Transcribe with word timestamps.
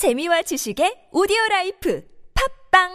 재미와 0.00 0.40
지식의 0.40 1.08
오디오 1.12 1.36
life 1.50 2.02
팟빵 2.70 2.88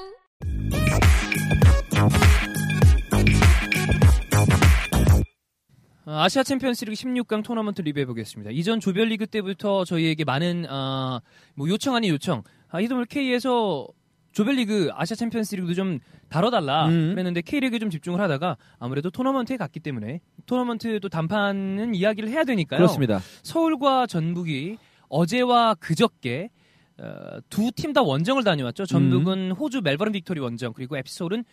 어, 6.08 6.12
아시아 6.12 6.42
챔피언스리그 6.42 6.96
16강 6.96 7.44
토너먼트 7.44 7.84
리뷰해 7.84 8.08
보겠습니다. 8.08 8.50
이전 8.50 8.80
조별리그 8.80 9.28
때부터 9.28 9.86
저희에게 9.86 10.24
많은 10.24 10.66
아, 10.68 11.22
뭐 11.54 11.70
요청 11.70 11.94
아닌 11.94 12.12
요청, 12.12 12.42
아, 12.70 12.82
이동을 12.82 13.06
K에서 13.06 13.88
조별리그 14.32 14.90
아시아 14.96 15.14
챔피언스리그도 15.14 15.76
좀 15.76 16.00
다뤄달라 16.30 16.88
음. 16.88 17.12
그랬는데 17.12 17.42
K리그에 17.42 17.78
좀 17.78 17.92
집중을 17.92 18.20
하다가 18.20 18.58
아무래도 18.80 19.12
토너먼트에 19.12 19.58
갔기 19.58 19.80
때문에 19.80 20.22
토너먼트도 20.48 21.10
단판은 21.10 21.94
이야기를 21.94 22.30
해야 22.30 22.46
되니까요. 22.46 22.80
그렇습니다. 22.80 23.20
서울과 23.44 24.08
전북이 24.08 24.80
어제와 25.08 25.76
그저께 25.76 26.50
어, 26.98 27.40
두팀 27.50 27.94
다 27.94 28.02
원정을 28.02 28.44
다녀왔죠. 28.44 28.86
전북은 28.86 29.52
호주 29.52 29.82
멜버른 29.82 30.12
빅토리 30.14 30.40
원정 30.40 30.74
그리고 30.74 30.98
FC서울은 30.98 31.44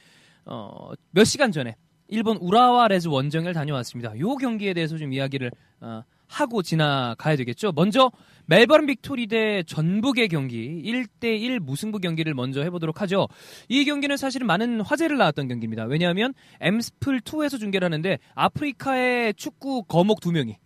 어, 0.45 0.91
몇 1.10 1.24
시간 1.24 1.52
전에 1.52 1.77
일본 2.09 2.37
우라와 2.37 2.88
레즈 2.88 3.09
원정을 3.09 3.55
다녀왔습니다. 3.55 4.19
요 4.19 4.36
경기에 4.36 4.74
대해서 4.74 4.98
좀 4.98 5.12
이야기를 5.12 5.50
어, 5.80 6.02
하고 6.28 6.62
지나가야 6.62 7.36
되겠죠. 7.36 7.73
먼저 7.73 8.10
멜버른 8.47 8.86
빅토리 8.86 9.27
대 9.27 9.62
전북의 9.64 10.28
경기 10.28 10.83
1대1 10.84 11.59
무승부 11.59 11.98
경기를 11.98 12.34
먼저 12.34 12.62
해보도록 12.62 13.00
하죠. 13.02 13.28
이 13.69 13.84
경기는 13.84 14.16
사실은 14.16 14.47
많은 14.47 14.80
화제를 14.80 15.16
낳았던 15.19 15.48
경기입니다. 15.48 15.84
왜냐하면 15.84 16.33
엠스플 16.61 17.20
2에서 17.20 17.59
중계를 17.59 17.84
하는데 17.84 18.19
아프리카의 18.34 19.34
축구 19.34 19.83
거목 19.84 20.20
두 20.20 20.33
명이 20.33 20.56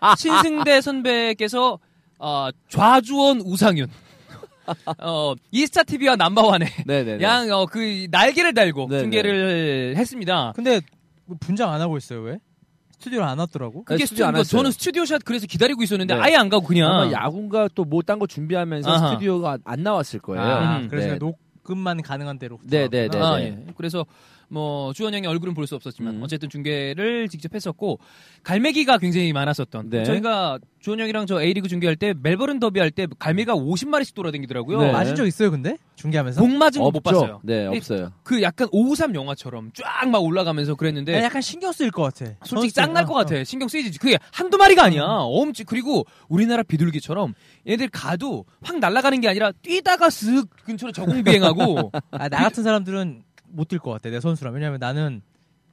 어, 0.00 0.14
신승대 0.18 0.80
선배께서 0.80 1.78
어, 2.24 2.48
좌주원 2.70 3.40
우상윤 3.44 3.88
어, 4.98 5.34
이스타 5.50 5.82
TV와 5.82 6.16
남바완의 6.16 6.68
네네. 6.86 7.20
양, 7.22 7.50
어, 7.52 7.66
그, 7.66 8.06
날개를 8.10 8.54
달고 8.54 8.88
네네. 8.88 9.00
중계를 9.02 9.94
했습니다. 9.98 10.52
근데 10.56 10.80
뭐 11.26 11.36
분장 11.38 11.70
안 11.70 11.82
하고 11.82 11.98
있어요 11.98 12.20
왜? 12.22 12.38
스튜디오를 12.92 13.26
안 13.28 13.38
왔더라고? 13.40 13.84
그게 13.84 13.98
네, 13.98 14.06
스튜디오 14.06 14.24
안. 14.26 14.42
저는 14.42 14.70
스튜디오 14.70 15.04
샷 15.04 15.22
그래서 15.22 15.46
기다리고 15.46 15.82
있었는데 15.82 16.14
네. 16.14 16.20
아예 16.22 16.36
안 16.36 16.48
가고 16.48 16.64
그냥. 16.66 16.90
아마 16.90 17.12
야구인가 17.12 17.68
또 17.74 17.84
뭐 17.84 18.00
딴 18.02 18.18
거 18.18 18.26
준비하면서 18.26 18.90
아하. 18.90 19.08
스튜디오가 19.10 19.58
안 19.64 19.82
나왔을 19.82 20.20
거예요. 20.20 20.42
아, 20.42 20.78
음. 20.78 20.88
그래서 20.88 21.08
네. 21.08 21.18
녹음만 21.18 22.00
가능한 22.00 22.38
대로. 22.38 22.58
네, 22.62 22.88
네, 22.88 23.08
네. 23.08 23.18
아, 23.20 23.38
예. 23.40 23.58
그래서 23.76 24.06
뭐 24.54 24.92
주원 24.92 25.12
형의 25.14 25.28
얼굴은 25.28 25.52
볼 25.52 25.64
수 25.66 25.74
없었지만 25.74 26.16
음. 26.16 26.22
어쨌든 26.22 26.48
중계를 26.48 27.28
직접 27.28 27.54
했었고 27.54 27.98
갈매기가 28.42 28.98
굉장히 28.98 29.32
많았었던 29.32 29.88
네. 29.90 30.04
저희가 30.04 30.58
주원 30.78 31.00
형이랑 31.00 31.26
저 31.26 31.40
A리그 31.42 31.66
중계할 31.68 31.96
때 31.96 32.12
멜버른 32.22 32.60
더비 32.60 32.78
할 32.78 32.90
때 32.90 33.06
갈매기가 33.18 33.54
50마리씩 33.54 34.14
돌아다니더라고요. 34.14 34.78
네. 34.82 34.92
맞은 34.92 35.14
적 35.16 35.26
있어요 35.26 35.50
근데 35.50 35.76
중계하면서? 35.96 36.40
공 36.40 36.58
맞은 36.58 36.82
거 36.82 36.90
못. 36.90 37.02
봤어요. 37.02 37.40
네, 37.42 37.64
이- 37.64 37.76
없어요. 37.78 38.12
그 38.22 38.42
약간 38.42 38.68
553 38.70 39.14
영화처럼 39.14 39.70
쫙 39.74 40.08
막 40.08 40.22
올라가면서 40.22 40.74
그랬는데 40.74 41.14
야, 41.14 41.22
약간 41.24 41.40
신경 41.42 41.72
쓰일 41.72 41.90
것 41.90 42.02
같아. 42.02 42.32
솔직히. 42.44 42.72
짱날 42.74 43.04
것 43.06 43.14
어, 43.14 43.16
같아. 43.16 43.42
신경 43.44 43.68
쓰이지. 43.68 43.98
그게 43.98 44.18
한두 44.32 44.56
마리가 44.58 44.84
아니야. 44.84 45.02
엄청 45.04 45.64
그리고 45.66 46.04
우리나라 46.28 46.62
비둘기처럼 46.62 47.32
얘들 47.66 47.88
가도 47.88 48.44
확 48.62 48.78
날아가는 48.78 49.20
게 49.22 49.28
아니라 49.28 49.50
뛰다가 49.62 50.08
쓱 50.08 50.48
근처로 50.64 50.92
저공 50.92 51.24
비행하고 51.24 51.78
어. 51.80 51.90
아, 52.12 52.28
나 52.28 52.42
같은 52.42 52.62
사람들은 52.62 53.22
못 53.54 53.68
뛸 53.68 53.78
것 53.78 53.90
같아. 53.92 54.10
내 54.10 54.20
선수라면 54.20 54.60
왜냐면 54.60 54.78
나는 54.80 55.22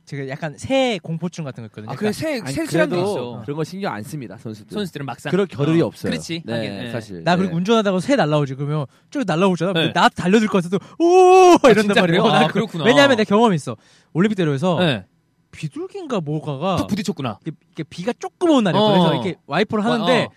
제가 0.06 0.28
약간 0.30 0.56
새 0.58 1.00
공포증 1.02 1.44
같은 1.44 1.64
거 1.64 1.68
있거든요. 1.68 1.92
아 1.92 1.96
그래 1.96 2.12
새새 2.12 2.38
있어. 2.38 3.42
그런 3.46 3.56
거 3.58 3.64
신경 3.64 3.94
안 3.94 4.04
씁니다, 4.04 4.38
선수들. 4.38 4.74
선수들은 4.74 5.06
막상 5.06 5.30
그럴 5.32 5.46
겨를이 5.46 5.82
어, 5.82 5.86
없어요. 5.86 6.12
그렇지. 6.12 6.42
네, 6.46 6.86
예. 6.88 6.92
사실. 6.92 7.24
나 7.24 7.36
그리고 7.36 7.52
네. 7.52 7.58
운전하다가 7.58 8.00
새 8.00 8.16
날라오지 8.16 8.56
그러면 8.56 8.88
쭉 9.10 9.24
날라오잖아. 9.26 9.74
네. 9.74 9.94
나 9.94 10.10
달려들 10.10 10.48
것 10.48 10.64
같아도 10.64 10.84
오 11.00 11.56
이런단 11.64 11.84
진짜 11.84 12.02
말이에요. 12.02 12.24
아, 12.26 12.40
나 12.42 12.48
그- 12.48 12.54
그렇구나. 12.54 12.84
왜냐하면 12.84 13.18
내 13.18 13.24
경험이 13.24 13.56
있어. 13.56 13.78
올림픽 14.14 14.36
대로에서 14.36 14.80
네. 14.80 15.06
비둘기인가 15.52 16.22
뭐가가 16.22 16.78
툭 16.78 16.88
부딪혔구나. 16.88 17.40
이렇게 17.46 17.84
비가 17.90 18.12
조금 18.14 18.50
오는 18.52 18.64
날이었어. 18.66 18.86
어. 18.86 18.90
그래서 18.92 19.14
이렇게 19.14 19.36
와이퍼를 19.46 19.84
하는데 19.86 20.26
어. 20.26 20.30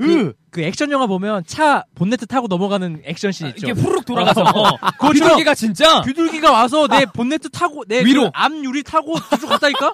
그, 0.00 0.32
그 0.50 0.62
액션 0.62 0.90
영화 0.90 1.06
보면 1.06 1.44
차 1.46 1.84
본네트 1.94 2.26
타고 2.26 2.46
넘어가는 2.48 3.02
액션 3.04 3.32
씬 3.32 3.48
있죠. 3.48 3.66
이게 3.68 3.72
후루룩 3.72 4.04
돌아가서 4.06 4.42
어. 4.42 4.76
그것처럼 4.98 5.12
비둘기가 5.12 5.54
진짜 5.54 6.00
비둘기가 6.02 6.50
와서 6.50 6.88
내 6.88 7.04
본네트 7.04 7.50
타고 7.50 7.84
내 7.86 8.02
위로. 8.04 8.24
그 8.24 8.30
앞 8.34 8.52
유리 8.64 8.82
타고 8.82 9.14
쭉 9.38 9.46
갔다니까? 9.46 9.92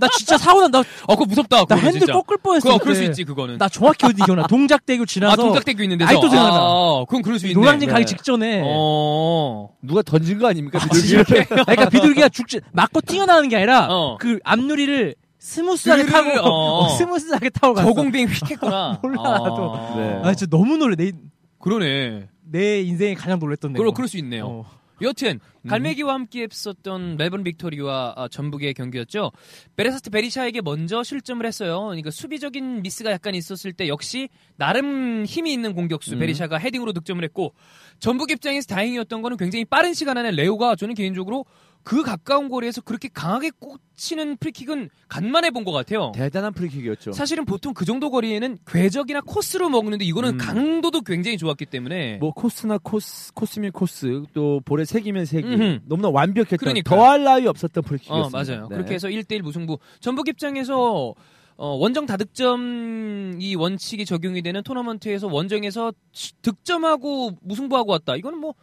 나 0.00 0.08
진짜 0.16 0.38
사고 0.38 0.60
난다. 0.62 0.78
어 1.06 1.14
그거 1.14 1.26
무섭다. 1.26 1.56
나 1.58 1.64
그거는 1.64 1.84
핸들 1.84 2.00
진짜. 2.00 2.12
꺾을 2.14 2.38
뻔했어. 2.42 2.68
그거. 2.70 2.78
그럴 2.78 2.94
수 2.96 3.04
있지 3.04 3.24
그거는. 3.24 3.58
나 3.58 3.68
정확히 3.68 4.06
어디 4.06 4.22
기억나. 4.22 4.46
동작대교 4.46 5.04
지나서 5.06 5.32
아 5.32 5.36
동작대교 5.36 5.82
있는 5.82 5.98
데서. 5.98 6.08
아직도 6.10 6.28
생각나. 6.28 6.56
아, 6.58 7.04
그럼 7.08 7.22
그럴 7.22 7.38
수 7.38 7.46
있네. 7.46 7.60
노량진 7.60 7.88
가기 7.90 8.04
네. 8.04 8.06
직전에 8.06 8.62
어. 8.64 9.68
누가 9.82 10.02
던진 10.02 10.38
거 10.38 10.48
아닙니까? 10.48 10.78
아, 10.82 10.86
비둘기를? 10.86 11.44
그러니까 11.46 11.88
비둘기가 11.88 12.28
죽지 12.30 12.60
맞고 12.72 13.02
튀어나오는 13.02 13.48
게 13.48 13.56
아니라 13.56 13.86
어. 13.90 14.16
그 14.18 14.38
앞유리를 14.44 15.14
스무스하게 15.44 16.06
타고 16.06 16.30
어. 16.40 16.84
어, 16.86 16.88
스무스하게 16.88 17.50
타고 17.50 17.74
갔어. 17.74 17.86
저공비행 17.86 18.28
휙 18.28 18.50
했구나. 18.50 18.98
몰라, 19.02 19.20
아. 19.24 19.38
나도. 19.38 19.94
네. 19.96 20.20
아 20.24 20.34
진짜 20.34 20.56
너무 20.56 20.78
놀래. 20.78 20.96
내, 20.96 21.12
그러네. 21.58 22.28
내 22.50 22.80
인생에 22.80 23.14
가장 23.14 23.38
놀랬던 23.38 23.74
내. 23.74 23.78
그럴, 23.78 23.92
그럴 23.92 24.08
수 24.08 24.16
있네요. 24.18 24.46
어. 24.46 24.84
여튼 25.02 25.40
갈매기와 25.68 26.14
함께 26.14 26.46
했었던 26.50 27.16
멜버른 27.16 27.42
빅토리와 27.44 28.14
아, 28.16 28.28
전북의 28.28 28.74
경기였죠. 28.74 29.32
베사르트 29.76 30.10
베리샤에게 30.10 30.62
먼저 30.62 31.02
실점을 31.02 31.44
했어요. 31.44 31.82
그러니까 31.86 32.10
수비적인 32.10 32.82
미스가 32.82 33.10
약간 33.10 33.34
있었을 33.34 33.72
때 33.72 33.88
역시 33.88 34.28
나름 34.56 35.24
힘이 35.26 35.52
있는 35.52 35.74
공격수 35.74 36.14
음. 36.14 36.20
베리샤가 36.20 36.58
헤딩으로 36.58 36.92
득점을 36.92 37.22
했고 37.24 37.54
전북 37.98 38.30
입장에서 38.30 38.66
다행이었던 38.68 39.20
거는 39.20 39.36
굉장히 39.36 39.64
빠른 39.64 39.94
시간 39.94 40.16
안에 40.16 40.30
레오가 40.30 40.76
저는 40.76 40.94
개인적으로 40.94 41.44
그 41.84 42.02
가까운 42.02 42.48
거리에서 42.48 42.80
그렇게 42.80 43.08
강하게 43.12 43.50
꽂히는 43.60 44.38
프리킥은 44.38 44.88
간만에 45.08 45.50
본 45.50 45.64
것 45.64 45.72
같아요. 45.72 46.12
대단한 46.14 46.52
프리킥이었죠. 46.54 47.12
사실은 47.12 47.44
보통 47.44 47.74
그 47.74 47.84
정도 47.84 48.10
거리에는 48.10 48.56
궤적이나 48.66 49.20
코스로 49.20 49.68
먹는데 49.68 50.04
이거는 50.06 50.30
음. 50.34 50.38
강도도 50.38 51.02
굉장히 51.02 51.36
좋았기 51.38 51.66
때문에 51.66 52.16
뭐 52.16 52.32
코스나 52.32 52.78
코스, 52.78 53.32
코스면 53.34 53.72
코스, 53.72 54.24
또 54.32 54.60
볼의 54.64 54.84
세기면 54.86 55.26
세기. 55.26 55.46
음흠. 55.46 55.80
너무나 55.84 56.08
완벽했던 56.08 56.56
그러니까요. 56.58 56.98
더할 56.98 57.22
나위 57.22 57.46
없었던 57.46 57.84
어, 57.84 57.86
프리킥이었습니다. 57.86 58.36
맞아요. 58.52 58.68
네. 58.68 58.76
그렇게 58.76 58.94
해서 58.94 59.08
1대1 59.08 59.42
무승부. 59.42 59.78
전북 60.00 60.28
입장에서 60.28 61.14
어, 61.56 61.68
원정 61.76 62.06
다득점 62.06 63.36
이 63.40 63.54
원칙이 63.54 64.04
적용이 64.06 64.42
되는 64.42 64.62
토너먼트에서 64.62 65.28
원정에서 65.28 65.92
치- 66.12 66.32
득점하고 66.42 67.32
무승부하고 67.42 67.92
왔다. 67.92 68.16
이거는 68.16 68.38
뭐 68.38 68.54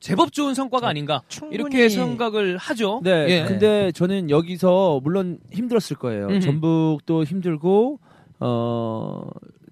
제법 0.00 0.32
좋은 0.32 0.54
성과가 0.54 0.88
아닌가. 0.88 1.22
충분히 1.28 1.54
이렇게 1.54 1.88
생각을 1.88 2.56
하죠. 2.58 3.00
네, 3.02 3.26
예. 3.28 3.44
근데 3.46 3.90
저는 3.92 4.30
여기서 4.30 5.00
물론 5.02 5.38
힘들었을 5.52 5.96
거예요. 5.98 6.26
음흠. 6.28 6.40
전북도 6.40 7.24
힘들고 7.24 7.98
어 8.40 9.22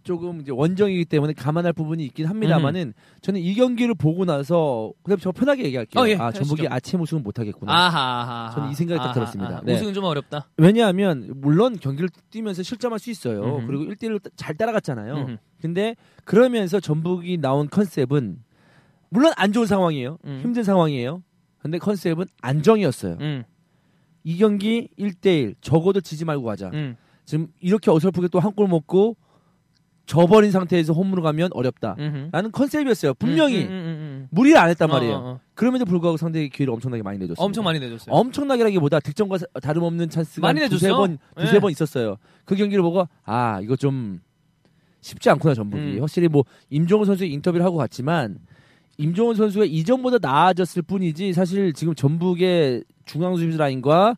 조금 0.02 0.40
이제 0.42 0.52
원정이기 0.52 1.06
때문에 1.06 1.32
감안할 1.32 1.72
부분이 1.72 2.04
있긴 2.04 2.26
합니다만은 2.26 2.92
저는 3.22 3.40
이 3.40 3.54
경기를 3.54 3.94
보고 3.94 4.24
나서 4.26 4.92
그냥 5.02 5.18
저 5.18 5.32
편하게 5.32 5.64
얘기할게요. 5.64 6.02
어, 6.02 6.08
예, 6.08 6.14
아 6.16 6.30
전북이 6.30 6.62
하시죠. 6.62 6.74
아침 6.74 7.00
우승은 7.00 7.22
못하겠구나. 7.22 7.72
아하. 7.72 8.50
저는 8.54 8.70
이 8.70 8.74
생각이 8.74 8.98
딱 8.98 9.12
들었습니다. 9.12 9.62
네. 9.64 9.74
우승은 9.74 9.94
좀 9.94 10.04
어렵다. 10.04 10.48
왜냐하면 10.58 11.32
물론 11.36 11.78
경기를 11.78 12.10
뛰면서 12.30 12.62
실점할 12.62 12.98
수 12.98 13.10
있어요. 13.10 13.56
음흠. 13.56 13.66
그리고 13.66 13.84
1대1로 13.84 14.20
잘 14.36 14.54
따라갔잖아요. 14.56 15.14
음흠. 15.14 15.36
근데 15.62 15.96
그러면서 16.24 16.80
전북이 16.80 17.38
나온 17.38 17.68
컨셉은 17.70 18.36
물론 19.14 19.32
안 19.36 19.52
좋은 19.52 19.66
상황이에요. 19.66 20.18
음. 20.24 20.40
힘든 20.42 20.64
상황이에요. 20.64 21.22
근데 21.58 21.78
컨셉은 21.78 22.26
안정이었어요. 22.42 23.16
음, 23.20 23.44
이 24.24 24.36
경기 24.38 24.88
1대1 24.98 25.54
적어도 25.60 26.00
지지 26.00 26.24
말고 26.24 26.42
가자. 26.44 26.70
음, 26.74 26.96
지금 27.24 27.46
이렇게 27.60 27.90
어설프게 27.92 28.26
또 28.28 28.40
한 28.40 28.52
골 28.54 28.66
먹고 28.68 29.16
져버린 30.06 30.50
상태에서 30.50 30.92
홈으로 30.92 31.22
가면 31.22 31.50
어렵다. 31.54 31.96
음흠. 31.98 32.28
라는 32.32 32.52
컨셉이었어요. 32.52 33.14
분명히 33.14 33.62
음, 33.64 33.70
음, 33.70 33.72
음, 33.72 33.72
음. 33.72 34.28
무리를 34.30 34.58
안 34.58 34.68
했단 34.68 34.90
어, 34.90 34.92
말이에요. 34.94 35.14
어, 35.14 35.18
어. 35.30 35.40
그럼에도 35.54 35.84
불구하고 35.86 36.18
상대에게 36.18 36.48
기회를 36.48 36.74
엄청나게 36.74 37.02
많이 37.02 37.18
내줬어요. 37.20 37.42
엄청 37.42 37.64
많이 37.64 37.78
내줬어요. 37.80 38.14
엄청나게라기보다 38.14 39.00
득점과 39.00 39.38
사- 39.38 39.46
다름없는 39.62 40.10
찬스가 40.10 40.46
많이 40.46 40.60
한 40.60 40.68
두세 40.68 40.88
내줬어요. 40.88 40.98
번, 41.06 41.18
두세 41.38 41.52
네. 41.54 41.60
번 41.60 41.70
있었어요. 41.70 42.16
그 42.44 42.54
경기를 42.56 42.82
보고 42.82 43.08
아 43.24 43.60
이거 43.62 43.76
좀 43.76 44.20
쉽지 45.00 45.30
않구나 45.30 45.54
전북이. 45.54 45.82
음. 45.96 46.00
확실히 46.00 46.28
뭐 46.28 46.44
임종훈 46.68 47.06
선수 47.06 47.24
인터뷰를 47.24 47.64
하고 47.64 47.78
갔지만 47.78 48.36
임종훈 48.98 49.34
선수가 49.36 49.64
이전보다 49.64 50.18
나아졌을 50.20 50.82
뿐이지 50.82 51.32
사실 51.32 51.72
지금 51.72 51.94
전북의 51.94 52.84
중앙 53.04 53.36
수비수 53.36 53.58
라인과 53.58 54.16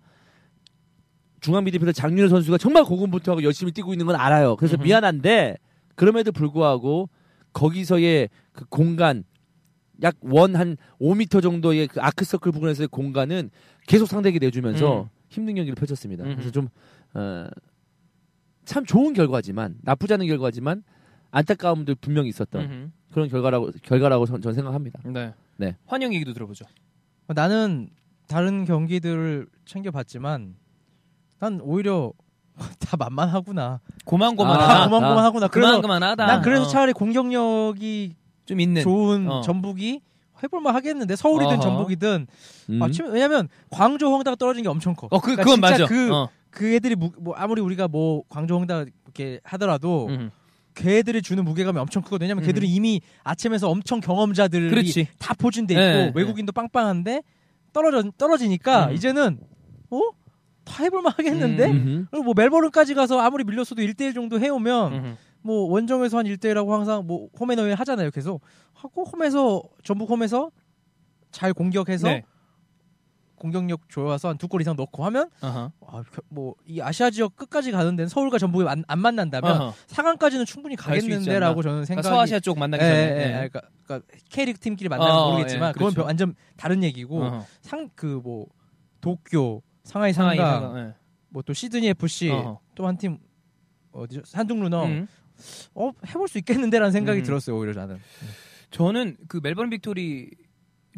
중앙 1.41 1.65
미드필더 1.65 1.93
장윤호 1.93 2.29
선수가 2.29 2.59
정말 2.59 2.85
고군분투하고 2.85 3.43
열심히 3.43 3.73
뛰고 3.73 3.93
있는 3.93 4.07
건 4.07 4.17
알아요. 4.17 4.57
그래서. 4.57 4.77
미안한데 4.77 5.57
그럼에도 5.95 6.33
불구하고 6.33 7.09
거기서의 7.53 8.29
그 8.53 8.65
공간 8.69 9.25
약 10.03 10.15
원 10.21 10.55
한 10.57 10.77
5m 11.01 11.43
정도의 11.43 11.89
그 11.89 12.01
아크서클 12.01 12.53
부분에서의 12.53 12.89
공간은 12.89 13.51
계속 13.87 14.07
상대에게 14.07 14.39
내주면서 14.39 15.03
음. 15.05 15.09
힘든 15.29 15.55
경기를 15.55 15.75
펼쳤습니다. 15.75 16.25
그래서 16.25 16.51
좀, 16.51 16.69
어, 17.15 17.47
참 18.65 18.85
좋은 18.85 19.15
결과지만, 19.15 19.77
나쁘지 19.83 20.13
않은 20.15 20.27
결과지만, 20.27 20.83
안타까움도 21.37 21.97
분명히 22.01 22.31
있었던 22.31 22.63
음흠. 22.63 22.91
그런 23.13 23.29
결과라고 23.29 23.71
결과라고 23.83 24.25
전, 24.27 24.41
전 24.41 24.55
생각합니다. 24.55 25.01
네. 25.05 25.35
네. 25.59 25.77
환영 25.87 26.15
얘기도 26.15 26.33
들어보죠. 26.33 26.65
어, 27.29 27.33
나는 27.35 27.91
다른 28.27 28.65
경기들을 28.65 29.47
챙겨봤지만 29.67 30.55
난 31.39 31.61
오히려 31.63 32.13
다 32.81 32.97
만만하구나. 32.97 33.81
고만고만하다. 34.07 34.83
아, 34.83 34.85
고만고만하구나. 34.89 35.49
그래서 35.49 35.69
고만고만하다. 35.73 36.27
난 36.27 36.41
그래서 36.43 36.63
어, 36.65 36.67
차라리 36.69 36.93
공격력이 36.95 38.15
좀 38.47 38.61
있는. 38.61 38.83
좋은 38.83 39.29
어. 39.31 39.41
전북이 39.43 40.01
해볼만 40.43 40.75
하겠는데 40.75 41.17
서울이든 41.17 41.55
어허. 41.55 41.61
전북이든 41.63 42.27
음. 42.71 42.83
아, 42.83 42.89
치- 42.91 43.03
왜냐면 43.03 43.49
광주 43.71 44.07
홍다가 44.07 44.37
떨어진 44.37 44.63
게 44.63 44.69
엄청 44.71 44.95
커. 44.95 45.07
어, 45.11 45.19
그, 45.21 45.37
그러니까 45.37 45.45
그건 45.45 45.61
맞아. 45.61 45.85
그, 45.87 46.15
어. 46.15 46.29
그 46.51 46.75
애들이 46.75 46.95
무, 46.95 47.11
뭐 47.19 47.35
아무리 47.35 47.61
우리가 47.61 47.89
뭐 47.89 48.23
광주 48.31 48.55
홍다 48.55 48.85
이렇게 49.05 49.41
하더라도 49.45 50.07
음흠. 50.09 50.31
걔들이 50.77 51.23
주는 51.23 51.45
무게감이 51.45 51.79
엄청 51.79 52.03
크거든. 52.03 52.27
왜냐면 52.27 52.45
음. 52.45 52.47
걔들은 52.47 52.69
이미 52.69 53.01
아침에서 53.25 53.69
엄청 53.69 53.99
경험자들이 53.99 54.69
그렇지. 54.71 55.09
다 55.19 55.35
포진돼 55.35 55.75
있고 55.75 55.81
네, 55.81 56.13
외국인도 56.15 56.53
빵빵한데 56.53 57.23
떨어져 57.73 58.11
떨어지니까 58.17 58.89
음. 58.89 58.93
이제는 58.95 59.41
어? 59.91 60.01
다 60.65 60.85
해볼만 60.85 61.13
하겠는데? 61.17 61.65
음. 61.67 61.71
음흠. 61.71 62.07
그리고 62.11 62.25
뭐 62.25 62.35
멜버른까지 62.37 62.95
가서 62.95 63.19
아무리 63.21 63.45
밀렸어도 63.45 63.83
1대1 63.83 64.15
정도 64.15 64.39
해오면 64.39 64.93
음흠. 64.93 65.15
뭐 65.43 65.71
원정에서 65.71 66.19
한 66.19 66.27
1대1하고 66.27 66.71
항상 66.71 67.07
뭐 67.07 67.29
홈앤어웨이 67.41 67.75
하잖아요. 67.75 68.11
계속 68.11 68.43
하고 68.75 69.05
홈에서 69.05 69.63
전북 69.83 70.11
홈에서 70.11 70.51
잘 71.31 71.55
공격해서 71.55 72.09
네. 72.09 72.25
공격력 73.37 73.89
좋아서 73.89 74.29
한 74.29 74.37
두 74.39 74.49
골 74.49 74.61
이상 74.63 74.75
넣고 74.77 75.05
하면 75.07 75.31
어허. 75.43 75.73
뭐이 76.29 76.81
아시아 76.83 77.11
지역 77.11 77.37
끝까지 77.37 77.71
가는 77.73 77.95
데는 77.97 78.09
서울과 78.09 78.39
전북이 78.39 78.69
안, 78.69 78.85
안 78.89 78.99
만난다면 78.99 79.51
어허. 79.61 79.75
상강까지는 79.87 80.45
충분히 80.47 80.77
가겠는데라고 80.77 81.63
저는 81.63 81.85
그러니까 81.85 81.87
생각이 81.87 82.09
서아시아 82.09 82.41
쪽 82.41 82.59
만나기 82.59 82.83
예, 82.85 82.89
전에. 82.89 82.99
예, 82.99 83.05
예. 83.05 83.15
네. 83.27 83.33
그러니까, 83.49 83.63
그러니까 83.85 84.09
K리그 84.31 84.59
팀끼리 84.61 84.89
만나면 84.89 85.15
어, 85.15 85.31
모르겠지만 85.33 85.69
예, 85.69 85.73
그건 85.73 85.91
그렇죠. 85.93 86.07
완전 86.07 86.35
다른 86.57 86.83
얘기고 86.83 87.23
어허. 87.23 87.45
상그 87.63 88.21
뭐 88.25 88.47
도쿄 89.01 89.63
상하이 89.85 90.13
상하이 90.13 90.37
상강. 90.37 90.79
예. 90.79 90.95
뭐또 91.31 91.53
시드니 91.53 91.89
FC. 91.89 92.29
또 92.75 92.87
한 92.87 92.97
팀 92.99 93.19
어디죠 93.93 94.23
산둥 94.25 94.61
루넝 94.61 94.85
음. 94.87 95.07
어 95.75 95.91
해볼 96.09 96.29
수 96.29 96.39
있겠는데라는 96.39 96.93
생각이 96.93 97.21
음. 97.21 97.25
들었어요 97.25 97.57
오히려 97.59 97.73
나는 97.75 97.99
저는 98.71 99.17
그 99.29 99.41
멜버른 99.43 99.71
빅토리 99.71 100.31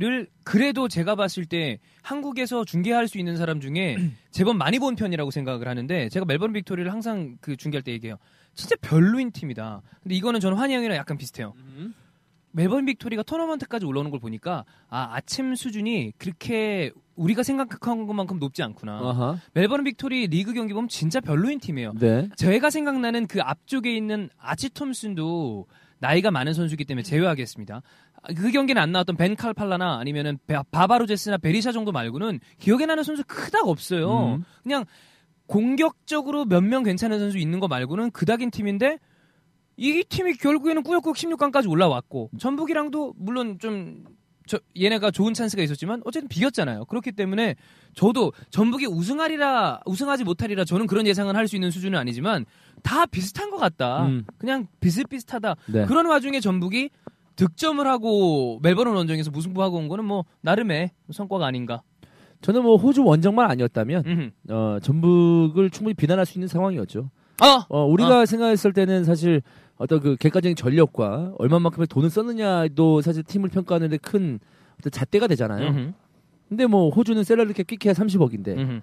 를 0.01 0.29
그래도 0.45 0.87
제가 0.87 1.17
봤을 1.17 1.45
때 1.45 1.81
한국에서 2.03 2.65
중계할 2.65 3.09
수 3.09 3.19
있는 3.19 3.37
사람 3.37 3.61
중에 3.61 3.97
제법 4.31 4.57
많이 4.57 4.79
본 4.79 4.95
편이라고 4.95 5.33
생각을 5.33 5.67
하는데 5.67 6.09
제가 6.09 6.25
멜버른 6.25 6.53
빅토리를 6.53 6.93
항상 6.93 7.37
그 7.41 7.57
중계할 7.57 7.83
때 7.83 7.91
얘기해요. 7.91 8.17
진짜 8.55 8.77
별로인 8.81 9.33
팀이다. 9.33 9.83
근데 10.01 10.15
이거는 10.15 10.39
저는 10.39 10.57
환영이랑 10.57 10.97
약간 10.97 11.19
비슷해요. 11.19 11.53
멜버른 12.53 12.87
빅토리가 12.87 13.25
토너먼트까지 13.25 13.87
올라오는 13.87 14.11
걸 14.13 14.21
보니까 14.21 14.65
아 14.89 15.09
아챔 15.15 15.57
수준이 15.57 16.13
그렇게 16.17 16.93
우리가 17.17 17.43
생각한 17.43 18.07
것만큼 18.07 18.39
높지 18.39 18.63
않구나. 18.63 18.93
아하. 18.93 19.39
멜버른 19.55 19.83
빅토리 19.83 20.29
리그 20.29 20.53
경기 20.53 20.75
보면 20.75 20.89
진짜 20.89 21.21
별로인 21.21 21.59
팀이에요. 21.59 21.95
네. 21.99 22.29
제가 22.37 22.71
생각나는 22.71 23.27
그 23.27 23.43
앞쪽에 23.43 23.95
있는 23.97 24.31
아치 24.39 24.71
톰슨도 24.71 25.67
나이가 26.01 26.31
많은 26.31 26.55
선수이기 26.55 26.85
때문에 26.85 27.03
제외하겠습니다. 27.03 27.83
아, 28.23 28.33
그 28.35 28.51
경기는 28.51 28.81
안 28.81 28.93
나왔던 28.93 29.17
벤 29.17 29.37
칼팔라나 29.37 29.99
아니면은 29.99 30.39
바- 30.47 30.63
바바로제스나 30.71 31.39
베리샤 31.39 31.73
정도 31.73 31.93
말고는 31.93 32.41
기억에 32.59 32.87
나는 32.87 33.03
선수 33.03 33.23
크닥 33.27 33.67
없어요. 33.69 34.37
음. 34.37 34.45
그냥 34.63 34.85
공격적으로 35.47 36.45
몇 36.45 36.63
명 36.63 36.83
괜찮은 36.83 37.19
선수 37.19 37.39
있는 37.39 37.61
거 37.61 37.69
말고는 37.69 38.11
그닥인 38.11 38.51
팀인데 38.51 38.99
이 39.77 40.05
팀이 40.09 40.35
결국에는 40.35 40.83
꾸역꾸역 40.83 41.17
16강까지 41.17 41.71
올라왔고 41.71 42.31
전북이랑도 42.39 43.15
물론 43.17 43.59
좀 43.59 44.05
저, 44.47 44.59
얘네가 44.81 45.11
좋은 45.11 45.35
찬스가 45.35 45.63
있었지만 45.63 46.01
어쨌든 46.07 46.27
비겼잖아요. 46.29 46.87
그렇기 46.87 47.13
때문에 47.13 47.55
저도 47.95 48.33
전북이 48.51 48.87
우승하리라 48.87 49.81
우승하지 49.87 50.25
못하리라 50.25 50.65
저는 50.65 50.87
그런 50.87 51.07
예상은 51.07 51.37
할 51.37 51.47
수 51.49 51.55
있는 51.57 51.71
수준은 51.71 51.99
아니지만 51.99 52.45
다 52.83 53.05
비슷한 53.07 53.51
것 53.51 53.59
같다. 53.59 54.07
음. 54.07 54.25
그냥 54.39 54.67
비슷비슷하다. 54.81 55.55
네. 55.67 55.85
그런 55.87 56.07
와중에 56.07 56.41
전북이 56.41 56.91
득점을 57.39 57.87
하고 57.87 58.59
멜버른 58.63 58.93
원정에서 58.95 59.31
무승부하고 59.31 59.77
온 59.77 59.87
거는 59.87 60.05
뭐 60.05 60.25
나름의 60.41 60.91
성과가 61.13 61.47
아닌가. 61.47 61.83
저는 62.41 62.65
뭐 62.65 62.77
호주 62.77 63.05
원정만 63.05 63.49
아니었다면 63.49 64.05
음흠. 64.07 64.53
어, 64.53 64.79
전북을 64.83 65.71
충분히 65.71 65.95
비난할 65.95 66.27
수 66.27 66.37
있는 66.37 66.49
상황이었죠. 66.49 67.11
어, 67.41 67.65
어, 67.69 67.87
우리가 67.87 68.27
생각했을 68.27 68.73
때는 68.73 69.05
사실 69.05 69.43
어떤 69.77 70.01
그 70.01 70.17
객관적인 70.17 70.57
전력과 70.57 71.35
얼마만큼의 71.39 71.87
돈을 71.87 72.11
썼느냐도 72.11 73.03
사실 73.03 73.23
팀을 73.23 73.51
평가하는데 73.51 73.97
큰 73.99 74.41
어떤 74.81 74.91
잣대가 74.91 75.29
되잖아요. 75.29 75.69
음흠. 75.69 75.93
근데 76.49 76.67
뭐 76.67 76.91
호주는 76.91 77.23
셀러리 77.23 77.53
캡 77.53 77.63
끼케야 77.63 77.93
30억인데 77.93 78.57
음흠. 78.57 78.81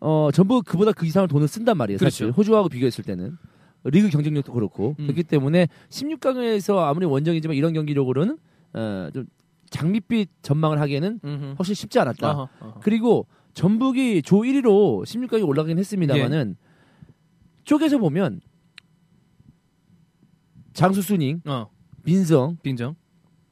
어 0.00 0.28
전부 0.32 0.62
그보다 0.62 0.92
그 0.92 1.04
이상을 1.04 1.26
돈을 1.26 1.48
쓴단 1.48 1.76
말이에요. 1.76 1.98
사실 1.98 2.26
그렇죠. 2.26 2.36
호주하고 2.36 2.68
비교했을 2.68 3.02
때는 3.02 3.36
리그 3.84 4.08
경쟁력도 4.08 4.52
그렇고 4.52 4.96
음. 4.98 5.04
그렇기 5.06 5.24
때문에 5.24 5.68
16강에서 5.88 6.78
아무리 6.78 7.06
원정이지만 7.06 7.56
이런 7.56 7.72
경기력으로는 7.72 8.38
어, 8.74 9.08
좀 9.12 9.26
장밋빛 9.70 10.30
전망을 10.42 10.80
하기에는 10.80 11.20
음흠. 11.24 11.54
훨씬 11.58 11.74
쉽지 11.74 11.98
않았다. 12.00 12.30
어허, 12.32 12.48
어허. 12.60 12.80
그리고 12.80 13.26
전북이 13.54 14.22
조 14.22 14.38
1위로 14.38 15.04
16강에 15.04 15.46
올라가긴 15.46 15.78
했습니다만은 15.78 16.56
쪼개서 17.64 17.98
보면 17.98 18.40
장수 20.72 21.02
수닝, 21.02 21.42
어, 21.46 21.68
민성 22.04 22.56
빈정. 22.62 22.94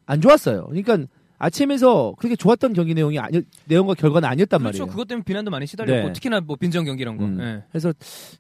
안 0.06 0.20
좋았어요. 0.20 0.66
그러니까 0.66 0.98
아침에서 1.38 2.14
그렇게 2.18 2.36
좋았던 2.36 2.72
경기 2.72 2.94
내용이 2.94 3.18
아니, 3.18 3.42
내용과 3.66 3.94
결과는 3.94 4.28
아니었단 4.28 4.60
그렇죠. 4.60 4.78
말이에요. 4.84 4.90
그것 4.90 5.08
때문에 5.08 5.24
비난도 5.24 5.50
많이 5.50 5.66
시달렸고 5.66 6.06
네. 6.06 6.12
특히나 6.12 6.40
뭐 6.40 6.56
빈정 6.56 6.84
경기 6.84 7.02
이런 7.02 7.16
거. 7.16 7.24
음. 7.24 7.40
예. 7.40 7.64
그래서 7.70 7.92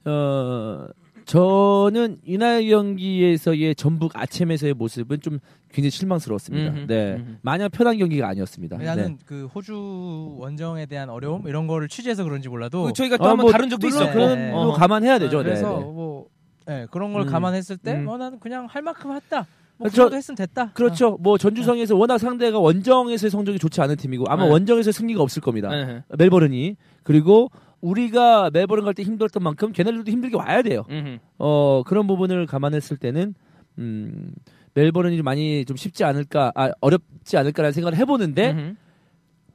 어 0.04 0.86
저는 1.26 2.18
이날 2.24 2.64
경기에서의 2.68 3.74
전북 3.74 4.12
아침에서의 4.14 4.74
모습은 4.74 5.20
좀 5.20 5.40
굉장히 5.72 5.90
실망스러웠습니다. 5.90 6.70
음흠, 6.70 6.86
네, 6.86 7.14
음흠. 7.16 7.36
마냥 7.42 7.68
편한 7.70 7.98
경기가 7.98 8.28
아니었습니다. 8.28 8.78
나는 8.78 9.04
네. 9.04 9.16
그 9.26 9.46
호주 9.46 10.36
원정에 10.38 10.86
대한 10.86 11.10
어려움 11.10 11.46
이런 11.48 11.66
거를 11.66 11.88
취재해서 11.88 12.22
그런지 12.22 12.48
몰라도 12.48 12.84
그 12.84 12.92
저희가 12.92 13.16
또 13.16 13.24
아, 13.24 13.30
한번 13.30 13.44
뭐, 13.46 13.52
다룬 13.52 13.68
적도 13.68 13.88
있었고. 13.88 14.12
그런 14.12 14.38
네. 14.38 14.52
거. 14.52 14.72
감안해야 14.72 15.18
되죠. 15.18 15.38
네, 15.38 15.44
그래서 15.44 15.78
네. 15.80 15.84
뭐 15.84 16.26
예, 16.70 16.86
그런 16.92 17.12
걸 17.12 17.22
음. 17.22 17.26
감안했을 17.26 17.76
때 17.76 17.92
음. 17.94 18.06
어, 18.08 18.16
나는 18.16 18.38
그냥 18.38 18.66
할 18.66 18.82
만큼 18.82 19.12
했다. 19.14 19.46
뭐 19.78 19.88
저- 19.88 19.90
그 19.90 19.96
정도 19.96 20.16
했으면 20.16 20.36
됐다. 20.36 20.70
그렇죠. 20.74 21.18
뭐 21.20 21.36
전주성에서 21.38 21.96
워낙 21.96 22.18
상대가 22.18 22.60
원정에서의 22.60 23.30
성적이 23.30 23.58
좋지 23.58 23.80
않은 23.80 23.96
팀이고 23.96 24.24
아마 24.28 24.44
네. 24.44 24.50
원정에서 24.50 24.92
승리가 24.92 25.20
없을 25.22 25.42
겁니다. 25.42 25.70
예, 25.72 25.80
예. 25.96 26.02
멜버른이 26.16 26.76
그리고 27.02 27.50
우리가 27.80 28.50
멜버른 28.52 28.84
갈 28.84 28.94
때 28.94 29.02
힘들었던 29.02 29.42
만큼 29.42 29.72
걔네들도 29.72 30.10
힘들게 30.10 30.36
와야 30.36 30.62
돼요. 30.62 30.84
음흠. 30.90 31.18
어 31.38 31.82
그런 31.86 32.06
부분을 32.06 32.46
감안했을 32.46 32.96
때는 32.96 33.34
음 33.78 34.32
멜버른이 34.74 35.20
많이 35.22 35.64
좀 35.64 35.76
쉽지 35.76 36.04
않을까, 36.04 36.52
아 36.54 36.70
어렵지 36.80 37.36
않을까라는 37.36 37.72
생각을 37.72 37.96
해보는데 37.98 38.50
음흠. 38.50 38.74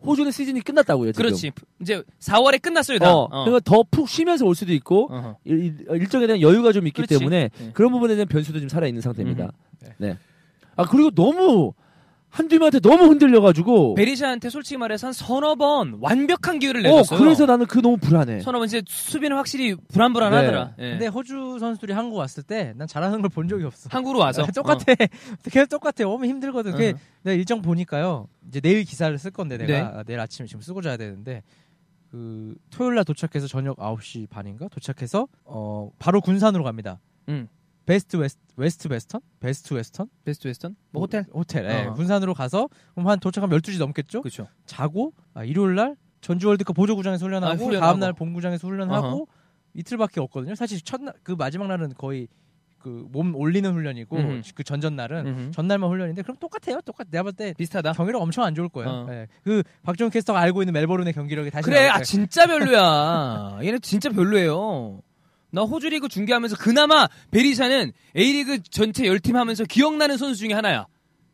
호주는 0.04 0.32
시즌이 0.32 0.62
끝났다고요. 0.62 1.12
지금. 1.12 1.24
그렇지. 1.26 1.52
이제 1.80 2.02
4월에 2.20 2.60
끝났어요. 2.62 2.98
다. 2.98 3.14
어, 3.14 3.28
그러니까 3.30 3.60
더 3.60 3.84
푹 3.84 4.10
쉬면서 4.10 4.46
올 4.48 4.56
수도 4.56 4.74
있고 4.74 5.08
어허. 5.14 5.38
일, 5.46 5.78
일정에 5.92 6.26
대한 6.26 6.42
여유가 6.42 6.72
좀 6.72 6.88
있기 6.88 7.04
그렇지. 7.04 7.20
때문에 7.20 7.50
네. 7.56 7.72
그런 7.74 7.92
부분에 7.92 8.16
대한 8.16 8.28
변수도 8.28 8.60
좀 8.60 8.68
살아 8.68 8.88
있는 8.88 9.02
상태입니다. 9.02 9.46
음. 9.84 9.90
네. 10.00 10.18
아 10.76 10.86
그리고 10.86 11.12
너무 11.12 11.74
한두명한테 12.32 12.80
너무 12.80 13.04
흔들려가지고. 13.10 13.96
베리샤한테 13.96 14.50
솔직히 14.50 14.78
말해서 14.78 15.08
한 15.08 15.14
서너 15.14 15.56
번 15.56 15.98
완벽한 16.00 16.60
기회를 16.60 16.86
어 16.88 16.90
내줬어요. 16.90 17.20
그래서 17.20 17.46
나는 17.46 17.66
그 17.66 17.80
너무 17.80 17.98
불안해. 17.98 18.40
서너 18.40 18.58
번 18.60 18.66
이제 18.68 18.82
수비는 18.88 19.36
확실히 19.36 19.76
불안불안하더라. 19.94 20.76
예. 20.80 20.90
근데 20.92 21.08
호주 21.08 21.58
선수들이 21.60 21.92
한국 21.94 22.16
왔을 22.18 22.44
때 22.44 22.74
난 22.76 22.88
잘하는 22.88 23.22
걸 23.22 23.30
본 23.30 23.48
적이 23.48 23.66
없어. 23.66 23.90
한국으로 23.92 24.20
와서 24.20 24.46
똑같아. 24.56 24.84
계속 25.52 25.70
똑같아. 25.70 26.04
너무 26.04 26.26
힘들거든. 26.26 26.72
그게 26.72 26.90
어허. 26.90 26.98
내가 27.24 27.36
일정 27.36 27.62
보니까요. 27.62 28.28
이제 28.48 28.60
내일 28.62 28.84
기사를 28.84 29.16
쓸 29.18 29.32
건데 29.32 29.58
내가 29.58 29.72
네. 29.74 29.80
아, 29.82 30.04
내일 30.04 30.20
아침에 30.20 30.48
지금 30.48 30.62
쓰고 30.62 30.82
자야 30.82 30.98
되는데 30.98 31.44
그 32.12 32.56
토요일 32.72 32.96
날 32.96 33.06
도착해서 33.06 33.48
저녁 33.48 33.78
9시 33.78 34.30
반인가 34.30 34.68
도착해서 34.70 35.28
어 35.46 35.90
바로 36.00 36.20
군산으로 36.22 36.64
갑니다. 36.64 37.00
음. 37.30 37.48
베스트 37.92 38.16
웨스트 38.16 38.40
웨스트 38.56 38.88
웨스턴? 38.88 39.22
베스트 39.42 39.74
웨스턴? 39.74 40.08
베스트 40.24 40.48
웨스턴 40.48 40.76
뭐 40.92 41.02
호텔 41.02 41.26
호텔. 41.34 41.66
예. 41.66 41.86
어. 41.88 41.94
군산으로 41.94 42.34
가서 42.34 42.70
그럼 42.94 43.10
한 43.10 43.20
도착하면 43.20 43.60
12시 43.60 43.80
넘겠죠? 43.80 44.22
그렇죠. 44.22 44.48
자고 44.66 45.14
아, 45.34 45.44
일요일 45.44 45.76
날 45.76 45.96
전주 46.22 46.48
월드컵 46.48 46.74
보조구장에서 46.74 47.26
훈련하고, 47.26 47.76
아. 47.78 47.80
다음 47.80 48.00
날 48.00 48.14
본구장에서 48.14 48.66
훈련하고 48.68 49.08
어허. 49.08 49.26
이틀밖에 49.74 50.22
없거든요. 50.22 50.56
사실 50.56 50.80
첫날 50.82 51.14
그 51.24 51.34
마지막 51.34 51.68
날은 51.68 51.94
거의 51.98 52.28
그 52.80 53.08
몸 53.12 53.36
올리는 53.36 53.72
훈련이고 53.72 54.16
음흠. 54.18 54.42
그 54.56 54.64
전전 54.64 54.96
날은. 54.96 55.52
전날만 55.52 55.90
훈련인데 55.90 56.22
그럼 56.24 56.38
똑같아요. 56.38 56.80
똑같. 56.82 57.08
내가 57.12 57.24
봤을 57.24 57.36
때 57.36 57.54
비슷하다. 57.58 57.92
경기력 57.94 58.22
엄청 58.22 58.44
안 58.46 58.56
좋을 58.56 58.70
거예요. 58.70 58.90
어. 58.90 59.08
예. 59.12 59.28
그 59.44 59.62
박정훈 59.84 60.10
캐스터가 60.12 60.40
알고 60.40 60.62
있는 60.64 60.74
멜버른의 60.74 61.14
경기력이 61.14 61.52
다시 61.52 61.66
그래, 61.66 61.90
아. 61.90 62.02
진짜 62.02 62.48
별로야. 62.48 63.60
얘네 63.64 63.80
진짜 63.80 64.10
별로예요. 64.10 65.02
나 65.52 65.62
호주 65.64 65.90
리그 65.90 66.08
중계하면서 66.08 66.56
그나마 66.58 67.08
베리샤는 67.32 67.92
A리그 68.18 68.64
전체 68.64 69.04
10팀 69.04 69.34
하면서 69.34 69.64
기억나는 69.66 70.18
선수 70.18 70.40
중에 70.40 70.54
하나야. 70.54 70.88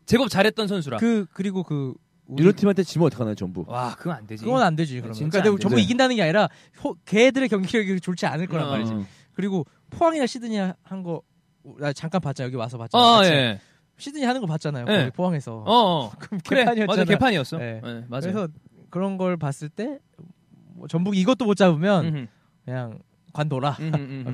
제법 0.06 0.30
잘했던 0.30 0.68
선수라. 0.68 0.98
그 0.98 1.26
그리고 1.34 1.64
그 1.64 1.94
우리- 2.26 2.44
이런 2.44 2.56
팀한테 2.56 2.84
지면 2.84 3.08
어떡하나요, 3.08 3.36
전부? 3.36 3.64
와, 3.68 3.96
그건 3.96 4.16
안 4.18 4.28
되지. 4.28 4.44
그건 4.44 4.62
안 4.64 4.76
되지. 4.76 4.96
그러면. 4.96 5.14
진짜 5.14 5.40
그러니까 5.42 5.56
안 5.56 5.60
전부. 5.70 5.80
이긴다는 5.80 6.16
게 6.16 6.24
아니라 6.24 6.50
호, 6.84 6.96
걔들의 7.06 7.48
경기력이 7.50 8.00
좋지 8.02 8.26
않을 8.26 8.48
거란 8.48 8.68
어. 8.68 8.72
말이지. 8.72 8.94
그리고 9.34 9.66
포항이나 9.90 10.26
시드니 10.26 10.58
한 10.58 11.04
거 11.04 11.22
나 11.80 11.92
잠깐 11.92 12.22
봤자 12.22 12.46
여기 12.46 12.56
와서 12.56 12.78
봤잖아. 12.78 13.04
어. 13.20 13.26
예. 13.26 13.60
시드니 13.98 14.24
하는 14.24 14.40
거 14.40 14.48
봤잖아요. 14.48 14.86
예. 14.88 14.98
거기 15.00 15.12
포항에서. 15.12 15.58
어, 15.58 15.64
어. 16.06 16.12
그럼 16.18 16.40
그래. 16.48 16.62
개판이었잖아. 16.62 17.02
맞아, 17.02 17.04
개판이었어. 17.04 17.58
네. 17.58 17.82
예, 17.84 18.06
맞아요. 18.08 18.22
그래서 18.22 18.48
그런 18.90 19.18
걸 19.18 19.36
봤을 19.36 19.68
때 19.68 20.00
뭐, 20.76 20.88
전북 20.88 21.18
이것도 21.18 21.44
못 21.44 21.56
잡으면 21.56 22.06
음흠, 22.06 22.28
그냥 22.64 23.00
관둬라. 23.34 23.78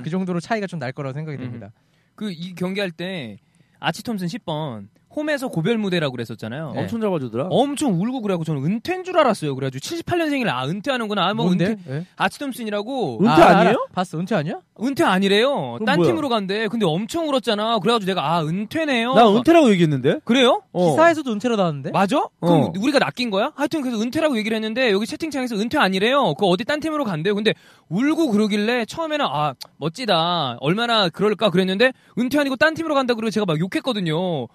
그 0.02 0.10
정도로 0.10 0.40
차이가 0.40 0.66
좀 0.66 0.78
날 0.78 0.92
거라고 0.92 1.14
생각이. 1.14 1.38
됩니다. 1.38 1.70
그 2.14 2.30
이 2.30 2.54
경기할 2.54 2.90
때 2.90 3.38
아치 3.80 4.02
톰슨 4.02 4.26
10번 4.28 4.88
홈에서 5.16 5.48
고별 5.48 5.78
무대라고 5.78 6.12
그랬었잖아요. 6.12 6.72
네. 6.74 6.80
엄청 6.80 7.00
잡아주더라. 7.00 7.46
엄청 7.50 7.92
울고 8.00 8.20
그래갖고 8.22 8.44
저는 8.44 8.64
은퇴인 8.64 9.04
줄 9.04 9.18
알았어요. 9.18 9.54
그래가지고 9.54 9.80
78년생이라 9.80 10.48
아 10.48 10.66
은퇴하는구나. 10.66 11.28
아, 11.28 11.34
뭐 11.34 11.46
뭔데? 11.46 11.66
은퇴 11.66 11.82
예? 11.90 12.06
아치 12.16 12.38
톰슨이라고 12.38 13.18
은퇴 13.20 13.30
아, 13.30 13.46
아니에요? 13.58 13.68
알아. 13.68 13.76
봤어. 13.92 14.18
은퇴 14.18 14.34
아니야? 14.34 14.60
은퇴 14.82 15.04
아니래요. 15.04 15.74
그럼 15.74 15.84
딴 15.84 15.96
뭐야? 15.98 16.08
팀으로 16.10 16.28
간대. 16.28 16.68
근데 16.68 16.84
엄청 16.86 17.28
울었잖아. 17.28 17.78
그래가지고 17.78 18.10
내가 18.10 18.34
아 18.34 18.42
은퇴네요. 18.44 19.14
나 19.14 19.30
은퇴라고 19.30 19.70
얘기했는데. 19.70 20.20
그래요? 20.24 20.62
어. 20.72 20.90
기사에서도 20.90 21.30
은퇴로 21.32 21.56
나왔는데? 21.56 21.90
맞아? 21.92 22.26
그럼 22.40 22.62
어. 22.62 22.72
우리가 22.78 22.98
낚인 22.98 23.30
거야? 23.30 23.52
하여튼 23.54 23.82
그래서 23.82 24.00
은퇴라고 24.00 24.36
얘기를 24.36 24.54
했는데 24.56 24.90
여기 24.90 25.06
채팅창에서 25.06 25.56
은퇴 25.56 25.78
아니래요. 25.78 26.34
그 26.34 26.46
어디 26.46 26.64
딴 26.64 26.80
팀으로 26.80 27.04
간대요. 27.04 27.34
근데 27.34 27.54
울고 27.88 28.30
그러길래 28.30 28.84
처음에는 28.86 29.24
아 29.28 29.54
멋지다. 29.76 30.56
얼마나 30.60 31.08
그럴까 31.08 31.50
그랬는데 31.50 31.92
은퇴 32.18 32.38
아니고 32.38 32.56
딴 32.56 32.74
팀으로 32.74 32.94
간다 32.94 33.14
그러고 33.14 33.30
제가 33.30 33.46
막 33.46 33.58
욕했거든요. 33.60 34.48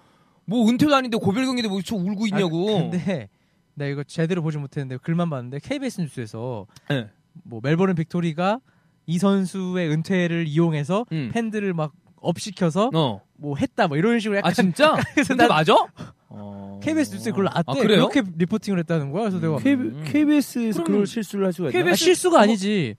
뭐 0.44 0.68
은퇴도 0.68 0.94
아닌데 0.94 1.16
고별 1.16 1.44
경기인데 1.44 1.68
뭐저 1.68 1.96
울고 1.96 2.26
있냐고. 2.26 2.70
아, 2.70 2.80
근데 2.90 3.28
나 3.74 3.86
이거 3.86 4.02
제대로 4.04 4.42
보지 4.42 4.58
못했는데 4.58 4.98
글만 5.02 5.30
봤는데 5.30 5.60
KBS 5.62 6.02
뉴스에서 6.02 6.66
네. 6.88 7.08
뭐 7.44 7.60
멜버른 7.62 7.94
빅토리가 7.94 8.60
이 9.06 9.18
선수의 9.18 9.90
은퇴를 9.90 10.46
이용해서 10.46 11.06
음. 11.12 11.30
팬들을 11.32 11.72
막 11.74 11.92
업시켜서 12.16 12.90
어. 12.94 13.22
뭐 13.36 13.56
했다 13.56 13.88
뭐 13.88 13.96
이런 13.96 14.20
식으로 14.20 14.38
약간 14.38 14.50
아 14.50 14.52
진짜? 14.52 14.96
그래서 15.14 15.28
근데 15.28 15.44
난 15.44 15.48
맞아? 15.48 15.74
어. 16.28 16.78
KBS 16.82 17.14
뉴스에 17.14 17.32
그걸 17.32 17.44
나왔대. 17.46 17.64
아, 17.66 17.74
그래요? 17.74 18.08
그렇게 18.08 18.30
리포팅을 18.36 18.78
했다는 18.80 19.10
거야. 19.10 19.30
그래서 19.30 19.40
내가 19.40 19.56
음. 19.56 20.04
KBS에서 20.06 20.84
그런 20.84 21.04
실수를 21.04 21.46
할 21.46 21.52
수가 21.52 21.70
있나? 21.70 21.90
아, 21.90 21.94
실수가 21.94 22.40
아니지. 22.40 22.96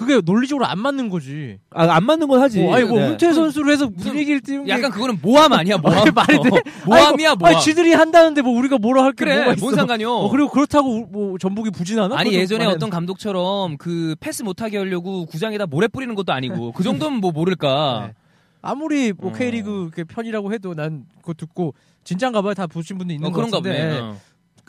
그게 0.00 0.18
논리적으로 0.24 0.64
안 0.64 0.78
맞는 0.78 1.10
거지. 1.10 1.58
아, 1.72 1.84
안 1.94 2.04
맞는 2.04 2.26
건 2.26 2.40
하지. 2.40 2.62
뭐, 2.62 2.74
아니 2.74 2.84
뭐 2.86 2.98
네. 2.98 3.08
은퇴 3.08 3.34
선수를 3.34 3.70
해서 3.70 3.90
분위기를 3.90 4.40
띄운 4.40 4.64
게 4.64 4.72
약간 4.72 4.90
그거는 4.90 5.18
모함 5.20 5.52
아니야 5.52 5.76
모함. 5.82 5.98
아니, 5.98 6.10
말이 6.10 6.40
돼? 6.40 6.48
어, 6.48 6.60
모함이야 6.86 7.34
모함. 7.34 7.54
아니 7.54 7.62
지들이 7.62 7.92
한다는데 7.92 8.40
뭐 8.40 8.58
우리가 8.58 8.78
뭐라 8.78 9.04
할게 9.04 9.26
그래 9.26 9.36
뭐가 9.36 9.52
있어? 9.52 9.60
뭔 9.60 9.74
상관이요? 9.74 10.10
어, 10.10 10.30
그리고 10.30 10.48
그렇다고 10.48 11.00
뭐 11.04 11.36
전북이 11.36 11.70
부진하나? 11.70 12.16
아니 12.18 12.32
예전에 12.32 12.64
어떤 12.64 12.88
감독처럼 12.88 13.76
그 13.76 14.16
패스 14.20 14.42
못하게 14.42 14.78
하려고 14.78 15.26
구장에다 15.26 15.66
모래 15.66 15.86
뿌리는 15.86 16.14
것도 16.14 16.32
아니고 16.32 16.72
그 16.72 16.82
정도는 16.82 17.20
뭐 17.20 17.30
모를까. 17.30 18.06
네. 18.06 18.14
아무리 18.62 19.12
뭐 19.12 19.30
어. 19.30 19.34
K리그 19.34 19.90
편이라고 20.08 20.52
해도 20.54 20.74
난 20.74 21.04
그거 21.20 21.34
듣고 21.34 21.74
진짠가 22.04 22.40
봐요. 22.40 22.54
다 22.54 22.66
보신 22.66 22.96
분도 22.96 23.12
있는 23.12 23.28
어, 23.28 23.30
것 23.30 23.36
그런가 23.36 23.58
같은데 23.58 23.78
보네. 23.82 23.94
예. 23.96 24.00
어. 24.00 24.16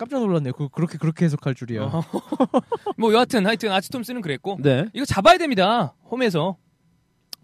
깜짝 0.01 0.19
놀랐네요. 0.19 0.53
그 0.53 0.67
그렇게 0.69 0.97
그렇게 0.97 1.25
해석할 1.25 1.53
줄이야. 1.53 1.83
어. 1.83 2.03
뭐 2.97 3.13
여하튼 3.13 3.45
하여튼 3.45 3.71
아치톰스는 3.71 4.21
그랬고 4.21 4.57
네. 4.59 4.85
이거 4.93 5.05
잡아야 5.05 5.37
됩니다. 5.37 5.93
홈에서 6.09 6.57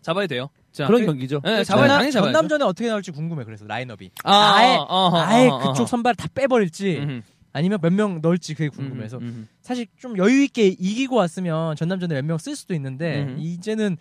잡아야 0.02 0.26
돼요. 0.28 0.50
자, 0.72 0.88
그런 0.88 1.02
그- 1.02 1.06
경기죠. 1.08 1.42
네, 1.44 1.64
잡아야 1.64 1.84
전남, 1.84 1.88
당연히 1.98 2.12
잡아야죠. 2.12 2.34
전남전에 2.34 2.64
어떻게 2.66 2.88
나올지 2.90 3.12
궁금해. 3.12 3.44
그래서 3.44 3.66
라인업이 3.66 4.12
아, 4.24 4.54
아예- 4.56 4.76
어허, 4.78 5.18
아예 5.18 5.48
어허, 5.48 5.58
그쪽 5.70 5.82
어허. 5.82 5.86
선발 5.86 6.16
다 6.16 6.28
빼버릴지 6.34 6.98
음흠, 6.98 7.22
아니면 7.54 7.80
몇 7.82 7.92
명 7.94 8.22
넣을지 8.22 8.54
그게 8.54 8.70
궁금해서 8.70 9.18
음흠, 9.18 9.26
음흠. 9.28 9.46
사실 9.62 9.88
좀 9.98 10.18
여유 10.18 10.42
있게 10.44 10.68
이기고 10.68 11.16
왔으면 11.16 11.76
전남전에 11.76 12.16
몇 12.16 12.26
명 12.26 12.38
쓸 12.38 12.56
수도 12.56 12.74
있는데 12.76 13.24
음. 13.24 13.36
이제는 13.40 13.98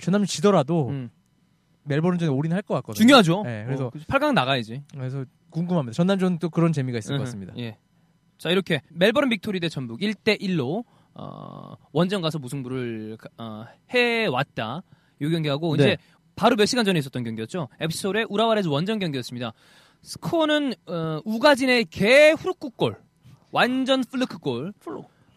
전남전 0.00 0.26
지더라도 0.26 0.88
음. 0.88 1.10
멜버른전에 1.84 2.30
올인할 2.30 2.62
것 2.62 2.74
같거든요. 2.74 3.02
중요하죠. 3.02 3.42
네, 3.44 3.64
그래서 3.64 3.86
어, 3.86 3.90
8강 3.90 4.32
나가야지. 4.32 4.82
그래서 4.92 5.24
궁금합니다. 5.50 5.94
전남전 5.94 6.38
또 6.38 6.50
그런 6.50 6.72
재미가 6.72 6.98
있을 6.98 7.10
것 7.10 7.16
음흠, 7.16 7.24
같습니다. 7.24 7.54
예. 7.58 7.78
자 8.38 8.50
이렇게 8.50 8.80
멜버른 8.90 9.28
빅토리 9.28 9.60
대 9.60 9.68
전북 9.68 10.00
1대 10.00 10.40
1로 10.40 10.84
어, 11.14 11.74
원정 11.92 12.22
가서 12.22 12.38
무승부를 12.38 13.18
어, 13.38 13.64
해왔다. 13.90 14.82
이 15.20 15.28
경기하고 15.28 15.76
네. 15.76 15.82
이제 15.82 15.96
바로 16.36 16.56
몇 16.56 16.64
시간 16.66 16.84
전에 16.84 16.98
있었던 16.98 17.22
경기였죠. 17.24 17.68
FC서울의 17.82 18.26
우라와레즈 18.30 18.68
원정 18.68 18.98
경기였습니다. 18.98 19.52
스코어는 20.02 20.72
어, 20.86 21.20
우가진의 21.24 21.86
개 21.86 22.30
후루쿠 22.30 22.70
골, 22.70 22.96
완전 23.52 24.02
fluke 24.02 24.38
골. 24.38 24.72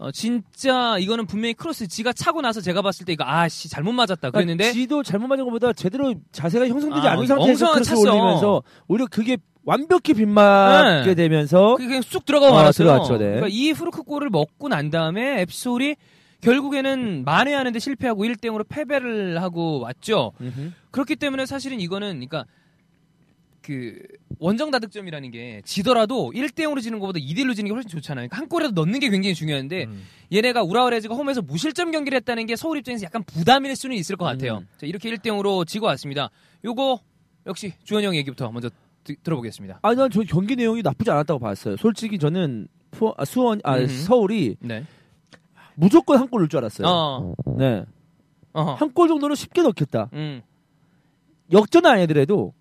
어, 0.04 0.12
진짜 0.12 0.98
이거는 0.98 1.26
분명히 1.26 1.54
크로스 1.54 1.88
지가 1.88 2.12
차고 2.12 2.42
나서 2.42 2.60
제가 2.60 2.82
봤을 2.82 3.06
때 3.06 3.14
이거 3.14 3.24
아씨 3.26 3.70
잘못 3.70 3.94
맞았다 3.94 4.32
그랬는데 4.32 4.66
그러니까 4.66 4.74
지도 4.74 5.02
잘못 5.02 5.28
맞은 5.28 5.46
것보다 5.46 5.72
제대로 5.72 6.14
자세가 6.34 6.68
형성되지 6.68 7.08
아, 7.08 7.12
않은 7.14 7.26
상태에서 7.26 7.72
크로스 7.72 7.90
찼어. 7.90 8.00
올리면서 8.02 8.64
오히려 8.90 9.08
그게 9.10 9.38
완벽히 9.64 10.14
빗맞게 10.14 11.06
네. 11.06 11.16
되면서 11.16 11.76
그게 11.78 12.02
쑥 12.02 12.26
들어가고 12.26 12.54
어, 12.54 12.58
말았어요. 12.58 12.86
들어갔죠, 12.86 13.14
네. 13.14 13.26
그러니까 13.28 13.48
이 13.50 13.72
후르크 13.72 14.04
골을 14.04 14.30
먹고 14.30 14.68
난 14.68 14.90
다음에 14.90 15.40
앱솔이 15.44 15.96
결국에는 16.42 17.24
만회하는데 17.24 17.80
실패하고 17.80 18.26
1대 18.26 18.48
0으로 18.48 18.66
패배를 18.68 19.42
하고 19.42 19.80
왔죠. 19.80 20.34
그렇기 20.92 21.16
때문에 21.16 21.46
사실은 21.46 21.80
이거는 21.80 22.10
그러니까 22.10 22.44
그 23.64 23.98
원정 24.40 24.72
다득점이라는 24.72 25.32
게 25.32 25.62
지더라도 25.64 26.32
1대 26.36 26.60
0으로 26.66 26.82
지는 26.82 27.00
것보다 27.00 27.20
2대 27.20 27.40
1로 27.40 27.56
지는 27.56 27.70
게 27.70 27.74
훨씬 27.74 27.90
좋잖아요. 27.90 28.28
그러니까 28.28 28.38
한 28.38 28.50
골이라도 28.50 28.74
넣는 28.84 29.00
게 29.00 29.10
굉장히 29.10 29.34
중요한데 29.34 29.86
음. 29.86 30.04
얘네가 30.34 30.64
우라와레즈가 30.64 31.16
홈에서 31.16 31.42
무실점 31.42 31.92
경기를 31.92 32.18
했다는 32.18 32.46
게 32.46 32.56
서울 32.58 32.78
입장에서 32.78 33.06
약간 33.06 33.24
부담일 33.24 33.76
수는 33.76 33.96
있을 33.96 34.18
것 34.18 34.26
같아요. 34.26 34.58
음. 34.58 34.68
자, 34.78 34.86
이렇게 34.86 35.10
1대 35.10 35.28
0으로 35.28 35.66
지고 35.66 35.86
왔습니다. 35.88 36.30
요거 36.66 37.00
역시 37.48 37.74
주원 37.84 38.04
형 38.04 38.16
얘기부터 38.16 38.52
먼저 38.52 38.70
드- 39.04 39.16
들어보겠습니다. 39.24 39.80
아니 39.82 39.96
난 39.96 40.10
저 40.12 40.22
경기 40.24 40.56
내용이 40.58 40.82
나쁘지 40.82 41.10
않았다고 41.12 41.40
봤어요. 41.40 41.78
솔직히 41.78 42.18
저는 42.20 42.68
푸- 42.92 43.14
아, 43.18 43.24
수원 43.26 43.62
아 43.64 43.78
음흠. 43.78 43.88
서울이 44.04 44.58
네. 44.60 44.86
무조건 45.76 46.20
한 46.20 46.28
골 46.30 46.42
넣을 46.42 46.50
줄 46.50 46.58
알았어요. 46.60 46.88
어. 46.88 47.34
네. 47.58 47.84
한 48.54 48.94
골 48.94 49.08
정도는 49.08 49.36
쉽게 49.36 49.62
넣겠다. 49.62 50.10
음. 50.14 50.42
역전은 51.52 51.90
아니더라도 51.90 52.54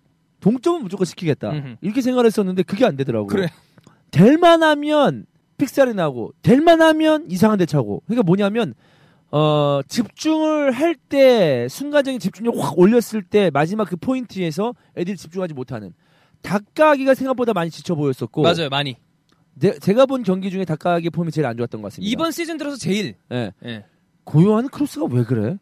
동점은 0.43 0.83
무조건 0.83 1.05
시키겠다. 1.07 1.51
음흠. 1.51 1.77
이렇게 1.81 2.03
생각을 2.03 2.27
했었는데 2.27 2.65
그게 2.65 2.85
안 2.85 2.97
되더라고. 2.97 3.27
그래. 3.29 3.49
될 4.11 4.37
만하면 4.37 5.25
픽살이 5.57 5.95
나고 5.95 6.33
될 6.43 6.61
만하면 6.61 7.27
이상한 7.31 7.59
데 7.59 7.65
차고. 7.65 8.03
그러니까 8.07 8.25
뭐냐면 8.25 8.75
어 9.31 9.81
집중을 9.89 10.73
할 10.73 10.95
때 11.09 11.67
순간적인 11.71 12.21
집중력 12.21 12.55
확 12.59 12.79
올렸을 12.79 13.23
때 13.23 13.51
마지막 13.53 13.89
그 13.89 13.97
포인트에서 13.97 14.75
애들이 14.97 15.17
집중하지 15.17 15.55
못하는 15.55 15.93
다카하기가 16.43 17.15
생각보다 17.15 17.53
많이 17.53 17.71
지쳐 17.71 17.95
보였었고 17.95 18.43
맞아요, 18.43 18.69
많이. 18.71 18.97
내- 19.55 19.79
제가 19.79 20.07
본 20.07 20.23
경기 20.23 20.51
중에 20.51 20.65
다카하기 20.65 21.11
폼이 21.11 21.31
제일 21.31 21.47
안 21.47 21.57
좋았던 21.57 21.81
것 21.83 21.89
같습니다. 21.93 22.11
이번 22.11 22.33
시즌 22.33 22.57
들어서 22.59 22.77
제일. 22.77 23.15
예. 23.31 23.53
예. 23.65 23.85
고요한 24.25 24.69
크로스가 24.69 25.07
왜 25.11 25.23
그래? 25.25 25.57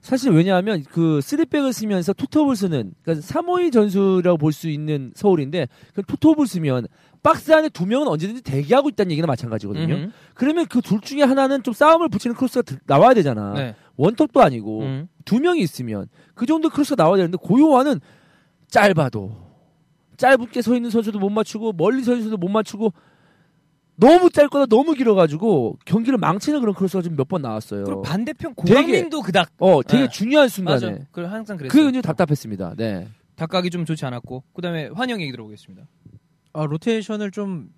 사실 0.00 0.30
왜냐하면 0.32 0.82
그 0.90 1.20
쓰리백을 1.20 1.72
쓰면서 1.72 2.12
투톱을 2.14 2.56
쓰는 2.56 2.92
그러니까 3.02 3.26
352 3.26 3.70
전술이라고 3.70 4.38
볼 4.38 4.52
수 4.52 4.68
있는 4.68 5.12
서울인데 5.14 5.68
그 5.94 6.02
투톱을 6.02 6.46
쓰면 6.46 6.86
박스 7.22 7.52
안에 7.52 7.68
두 7.68 7.84
명은 7.86 8.08
언제든지 8.08 8.42
대기하고 8.42 8.88
있다는 8.88 9.10
얘기나 9.12 9.26
마찬가지거든요. 9.26 9.94
음흠. 9.94 10.10
그러면 10.34 10.66
그 10.66 10.80
둘 10.80 11.00
중에 11.02 11.22
하나는 11.22 11.62
좀 11.62 11.74
싸움을 11.74 12.08
붙이는 12.08 12.34
크로스가 12.34 12.62
들- 12.62 12.78
나와야 12.86 13.12
되잖아. 13.12 13.52
네. 13.52 13.74
원톱도 13.96 14.40
아니고 14.40 14.80
음. 14.80 15.08
두 15.26 15.38
명이 15.38 15.60
있으면 15.60 16.06
그 16.34 16.46
정도 16.46 16.70
크로스가 16.70 17.02
나와야 17.02 17.16
되는데 17.18 17.36
고요한은 17.36 18.00
짧아도 18.68 19.36
짧게 20.16 20.62
서 20.62 20.74
있는 20.74 20.90
선수도 20.90 21.18
못 21.18 21.28
맞추고 21.30 21.72
멀리 21.74 22.02
서 22.02 22.12
있는 22.12 22.24
선수도 22.24 22.36
못 22.38 22.48
맞추고 22.48 22.92
너무 24.00 24.30
짧거나 24.30 24.66
너무 24.66 24.94
길어가지고 24.94 25.78
경기를 25.84 26.18
망치는 26.18 26.60
그런 26.60 26.74
크로스가 26.74 27.02
좀 27.02 27.14
몇 27.16 27.28
번 27.28 27.42
나왔어요. 27.42 27.84
그리고 27.84 28.02
반대편 28.02 28.54
고강민도 28.54 29.20
그닥. 29.22 29.50
어, 29.58 29.82
되게 29.82 30.04
네. 30.04 30.08
중요한 30.08 30.44
맞아. 30.64 30.78
순간에. 30.78 31.06
그 31.12 31.22
항상 31.24 31.56
그랬어요. 31.56 31.70
그게 31.70 31.82
굉장히 31.84 32.02
답답했습니다. 32.02 32.74
네. 32.76 33.06
닭가기 33.36 33.70
좀 33.70 33.84
좋지 33.84 34.04
않았고. 34.06 34.44
그다음에 34.54 34.88
환영 34.94 35.20
얘기 35.20 35.30
들어보겠습니다. 35.30 35.86
아, 36.54 36.64
로테이션을 36.64 37.30
좀 37.30 37.68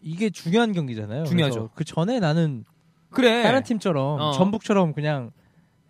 이게 0.00 0.30
중요한 0.30 0.72
경기잖아요. 0.72 1.24
중요하죠. 1.24 1.70
그 1.74 1.84
전에 1.84 2.20
나는 2.20 2.64
그래. 3.10 3.42
다른 3.42 3.62
팀처럼 3.62 4.20
어. 4.20 4.32
전북처럼 4.32 4.92
그냥 4.92 5.30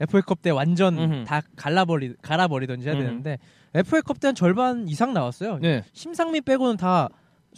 FA컵 0.00 0.42
때 0.42 0.50
완전 0.50 0.96
음흠. 0.98 1.24
다 1.26 1.42
갈라버리 1.56 2.14
갈아버리던지 2.22 2.86
해야 2.88 2.94
음흠. 2.96 3.04
되는데 3.04 3.38
FA컵 3.74 4.18
때 4.20 4.28
한 4.28 4.34
절반 4.34 4.88
이상 4.88 5.12
나왔어요. 5.12 5.58
네. 5.58 5.82
심상미 5.92 6.40
빼고는 6.40 6.76
다 6.76 7.08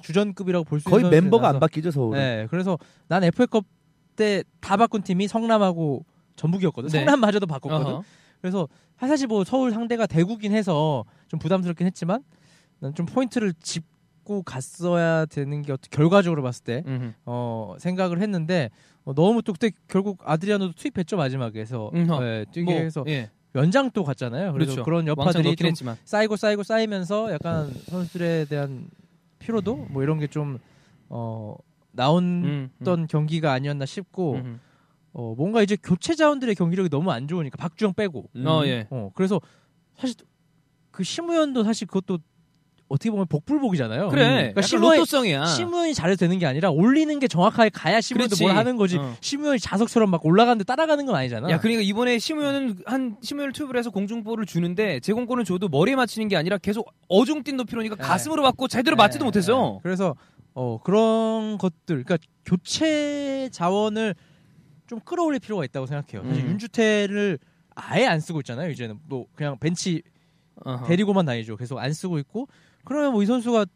주전급이라고 0.02 0.64
볼 0.64 0.80
수 0.80 0.88
있는 0.88 1.02
거의 1.10 1.10
멤버가 1.20 1.48
안 1.48 1.52
나와서 1.54 1.58
바뀌죠, 1.60 1.90
서울은. 1.90 2.18
네, 2.18 2.46
그래서 2.50 2.78
난 3.08 3.22
FA컵 3.24 3.64
때 4.16 4.42
다 4.60 4.76
바꾼 4.76 5.02
팀이 5.02 5.28
성남하고 5.28 6.04
전북이었거든. 6.36 6.90
네. 6.90 6.98
성남마저도 6.98 7.46
바꿨거든. 7.46 7.86
어허. 7.86 8.04
그래서 8.40 8.68
사실 8.98 9.26
뭐 9.26 9.44
서울 9.44 9.70
상대가 9.72 10.06
대구긴 10.06 10.52
해서 10.52 11.04
좀 11.28 11.38
부담스럽긴 11.40 11.86
했지만 11.86 12.22
난 12.80 12.94
좀 12.94 13.04
포인트를 13.06 13.52
짚고 13.60 14.42
갔어야 14.42 15.26
되는 15.26 15.62
게 15.62 15.72
어떻게 15.72 15.94
결과적으로 15.94 16.42
봤을 16.42 16.64
때 16.64 16.82
음흠. 16.86 17.12
어, 17.26 17.74
생각을 17.78 18.20
했는데 18.22 18.70
어, 19.04 19.12
너무 19.14 19.42
또 19.42 19.52
그때 19.52 19.70
결국 19.88 20.18
아드리아노도 20.24 20.72
투입했죠 20.74 21.16
마지막에 21.16 21.60
해서 21.60 21.90
음, 21.94 22.08
어. 22.10 22.20
네, 22.20 22.44
뛰게 22.52 22.72
뭐, 22.72 22.80
해서 22.80 23.04
예. 23.08 23.30
연장 23.54 23.90
또 23.90 24.04
갔잖아요. 24.04 24.52
그래서 24.52 24.72
그렇죠. 24.72 24.84
그런 24.84 25.06
여파들이 25.08 25.56
좀 25.56 25.66
했지만. 25.68 25.96
쌓이고 26.04 26.36
쌓이고 26.36 26.62
쌓이면서 26.62 27.32
약간 27.32 27.72
선수들에 27.88 28.44
대한 28.46 28.88
피로도 29.40 29.86
뭐 29.90 30.02
이런 30.04 30.18
게 30.20 30.28
좀 30.28 30.58
어, 31.08 31.56
나온 31.90 32.44
음, 32.44 32.70
던 32.84 33.08
경기가 33.08 33.52
아니었나 33.52 33.84
싶고 33.84 34.34
음. 34.34 34.60
어, 35.12 35.34
뭔가 35.36 35.60
이제 35.62 35.76
교체 35.82 36.14
자원들의 36.14 36.54
경기력이 36.54 36.88
너무 36.88 37.10
안 37.10 37.26
좋으니까 37.26 37.56
박주영 37.56 37.94
빼고 37.94 38.30
음. 38.36 38.46
어, 38.46 38.64
예. 38.66 38.86
어, 38.90 39.10
그래서 39.14 39.40
사실 39.96 40.14
그 40.92 41.02
심우현도 41.02 41.64
사실 41.64 41.88
그것도 41.88 42.20
어떻게 42.90 43.08
보면 43.12 43.26
복불복이잖아요. 43.28 44.08
그래. 44.08 44.22
그러니까 44.24 44.48
약간 44.50 44.62
심우현, 44.64 44.96
로또성이야. 44.96 45.46
심우현이 45.46 45.94
잘해도 45.94 46.16
되는 46.18 46.38
게 46.40 46.46
아니라 46.46 46.70
올리는 46.70 47.16
게 47.20 47.28
정확하게 47.28 47.70
가야 47.70 48.00
그렇지. 48.00 48.42
뭘 48.42 48.56
하는 48.56 48.76
거지. 48.76 48.98
어. 48.98 49.14
심우현이 49.20 49.60
자석처럼 49.60 50.10
막 50.10 50.26
올라가는데 50.26 50.64
따라가는 50.64 51.06
건 51.06 51.14
아니잖아. 51.14 51.48
야, 51.50 51.60
그러니까 51.60 51.82
이번에 51.82 52.18
심우현은 52.18 52.80
한 52.86 53.16
심우현을 53.22 53.52
투입을 53.52 53.76
해서 53.76 53.90
공중볼을 53.90 54.44
주는데 54.44 54.98
제공권을 55.00 55.44
줘도 55.44 55.68
머리에 55.68 55.94
맞히는 55.94 56.26
게 56.26 56.36
아니라 56.36 56.58
계속 56.58 56.92
어중 57.08 57.44
뛴 57.44 57.56
높이로 57.56 57.80
니까 57.82 57.94
네. 57.94 58.02
가슴으로 58.02 58.42
맞고 58.42 58.66
제대로 58.66 58.96
네, 58.96 59.02
맞지도 59.04 59.24
못했어. 59.24 59.74
네. 59.74 59.80
그래서 59.84 60.16
어, 60.54 60.78
그런 60.82 61.58
것들, 61.58 62.02
그러니까 62.02 62.18
교체 62.44 63.48
자원을 63.52 64.16
좀 64.88 64.98
끌어올릴 65.04 65.38
필요가 65.38 65.64
있다고 65.64 65.86
생각해요. 65.86 66.28
음. 66.28 66.34
윤주태를 66.34 67.38
아예 67.76 68.06
안 68.06 68.18
쓰고 68.18 68.40
있잖아요. 68.40 68.68
이제는 68.70 68.98
뭐 69.06 69.26
그냥 69.36 69.56
벤치 69.60 70.02
어허. 70.64 70.86
데리고만 70.88 71.24
다니죠. 71.24 71.56
계속 71.56 71.78
안 71.78 71.92
쓰고 71.92 72.18
있고 72.18 72.48
그러면 72.84 73.12
뭐 73.12 73.22
이 73.22 73.26
선수가 73.26 73.66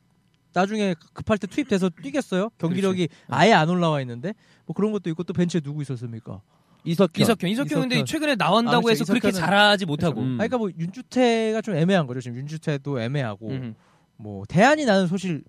나중에 0.52 0.94
급할 1.12 1.36
때 1.38 1.46
투입돼서 1.48 1.90
뛰겠어요? 1.90 2.50
경기력이 2.58 3.08
아예 3.28 3.52
안 3.52 3.68
올라와 3.68 4.00
있는데 4.02 4.34
뭐 4.66 4.74
그런 4.74 4.92
것도 4.92 5.10
있고 5.10 5.24
또 5.24 5.32
벤치에 5.32 5.60
누구 5.60 5.82
있었습니까? 5.82 6.40
이석현. 6.84 7.22
이석현, 7.22 7.50
이석현 7.50 7.80
근데. 7.80 8.04
최근에 8.04 8.36
나온다고 8.36 8.76
아, 8.76 8.80
그렇죠. 8.82 9.00
해서 9.02 9.04
그렇게 9.12 9.32
잘하지 9.32 9.86
못하고. 9.86 10.20
음. 10.20 10.26
아니, 10.40 10.48
그러니까 10.48 10.58
뭐 10.58 10.70
윤주태가 10.78 11.60
좀 11.62 11.74
애매한 11.76 12.06
거죠. 12.06 12.20
지금 12.20 12.36
윤주태도 12.38 13.00
애매하고 13.00 13.48
음. 13.48 13.74
뭐 14.16 14.44
대안이 14.46 14.84
나는 14.84 15.06
소실 15.08 15.42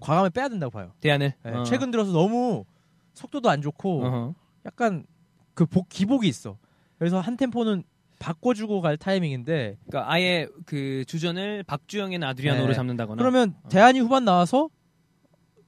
과감히 0.00 0.30
빼야 0.30 0.48
된다고 0.48 0.70
봐요. 0.70 0.92
대안을 1.00 1.32
네, 1.42 1.50
어. 1.50 1.64
최근 1.64 1.90
들어서 1.90 2.12
너무 2.12 2.64
속도도 3.14 3.50
안 3.50 3.62
좋고 3.62 4.04
어허. 4.06 4.34
약간 4.66 5.04
그 5.54 5.66
복, 5.66 5.88
기복이 5.88 6.28
있어. 6.28 6.56
그래서 6.98 7.18
한 7.20 7.36
템포는 7.36 7.82
바꿔주고 8.22 8.80
갈 8.80 8.96
타이밍인데 8.96 9.78
그러니까 9.86 10.10
아예 10.12 10.46
그 10.64 11.04
주전을 11.06 11.64
박주영이나 11.64 12.28
아드리아노로 12.28 12.68
네. 12.68 12.74
잡는다거나. 12.74 13.18
그러면 13.20 13.54
어. 13.64 13.68
대안이 13.68 13.98
후반 14.00 14.24
나와서 14.24 14.68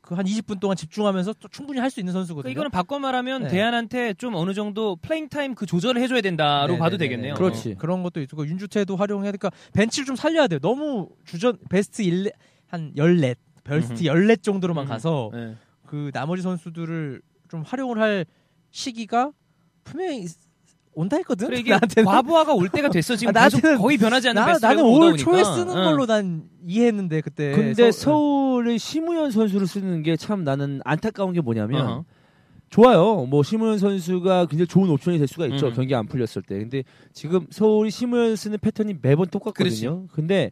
그 0.00 0.14
한 0.14 0.26
20분 0.26 0.60
동안 0.60 0.76
집중하면서 0.76 1.32
또 1.40 1.48
충분히 1.48 1.80
할 1.80 1.90
수 1.90 1.98
있는 1.98 2.12
선수거든요. 2.12 2.42
그러니까 2.42 2.50
이거는 2.58 2.70
바꿔 2.70 2.98
말하면 2.98 3.44
네. 3.44 3.48
데얀한테 3.48 4.12
좀 4.14 4.34
어느 4.34 4.52
정도 4.52 4.96
playing 4.96 5.28
time 5.30 5.54
그 5.54 5.64
조절을 5.64 6.00
해줘야 6.02 6.20
된다로 6.20 6.74
네, 6.74 6.78
봐도 6.78 6.98
네, 6.98 6.98
네, 6.98 7.08
되겠네요. 7.08 7.32
네. 7.34 7.38
그렇지. 7.38 7.74
그런 7.76 8.02
것도 8.02 8.20
있고 8.20 8.46
윤주태도 8.46 8.96
활용해야 8.96 9.32
되니까 9.32 9.50
벤치를 9.72 10.04
좀 10.04 10.14
살려야 10.14 10.46
돼요. 10.46 10.58
너무 10.60 11.08
주전 11.24 11.56
베스트 11.70 12.02
1, 12.02 12.30
한 12.66 12.92
14, 12.96 13.34
베스트 13.64 13.92
음흠. 13.94 14.04
14 14.04 14.36
정도로만 14.42 14.82
음흠. 14.84 14.90
가서 14.92 15.30
네. 15.32 15.54
그 15.86 16.10
나머지 16.12 16.42
선수들을 16.42 17.22
좀 17.48 17.62
활용을 17.62 17.98
할 17.98 18.26
시기가 18.72 19.32
분명히 19.84 20.20
있- 20.20 20.43
온다 20.94 21.16
했거든. 21.18 21.48
그래 21.48 21.58
이게 21.60 21.70
나한테는 21.70 22.06
과부하가 22.10 22.52
올 22.54 22.68
때가 22.68 22.88
됐어 22.88 23.16
지금 23.16 23.36
아, 23.36 23.46
나한테는- 23.48 23.78
거의 23.78 23.96
변하지 23.98 24.28
않는 24.28 24.42
나, 24.42 24.58
나는 24.58 24.84
오다 24.84 25.06
올. 25.06 25.16
초에 25.16 25.42
쓰는 25.44 25.68
응. 25.68 25.84
걸로 25.84 26.06
난 26.06 26.44
이해했는데 26.66 27.20
그때 27.20 27.52
근데 27.52 27.90
서- 27.90 28.04
서울의 28.10 28.78
심우현 28.78 29.30
선수를 29.30 29.66
쓰는 29.66 30.02
게 30.02 30.16
참 30.16 30.44
나는 30.44 30.80
안타까운 30.84 31.32
게 31.32 31.40
뭐냐면 31.40 31.80
어허. 31.86 32.04
좋아요. 32.70 33.26
뭐 33.26 33.42
심우현 33.42 33.78
선수가 33.78 34.46
굉장히 34.46 34.66
좋은 34.66 34.88
옵션이 34.90 35.18
될 35.18 35.28
수가 35.28 35.46
있죠. 35.46 35.68
음. 35.68 35.72
경기 35.74 35.94
안 35.94 36.06
풀렸을 36.06 36.42
때. 36.42 36.58
근데 36.58 36.82
지금 37.12 37.46
서울이 37.50 37.90
심우현 37.90 38.34
쓰는 38.36 38.58
패턴이 38.60 38.96
매번 39.02 39.26
똑같거든요. 39.28 40.06
근데 40.12 40.50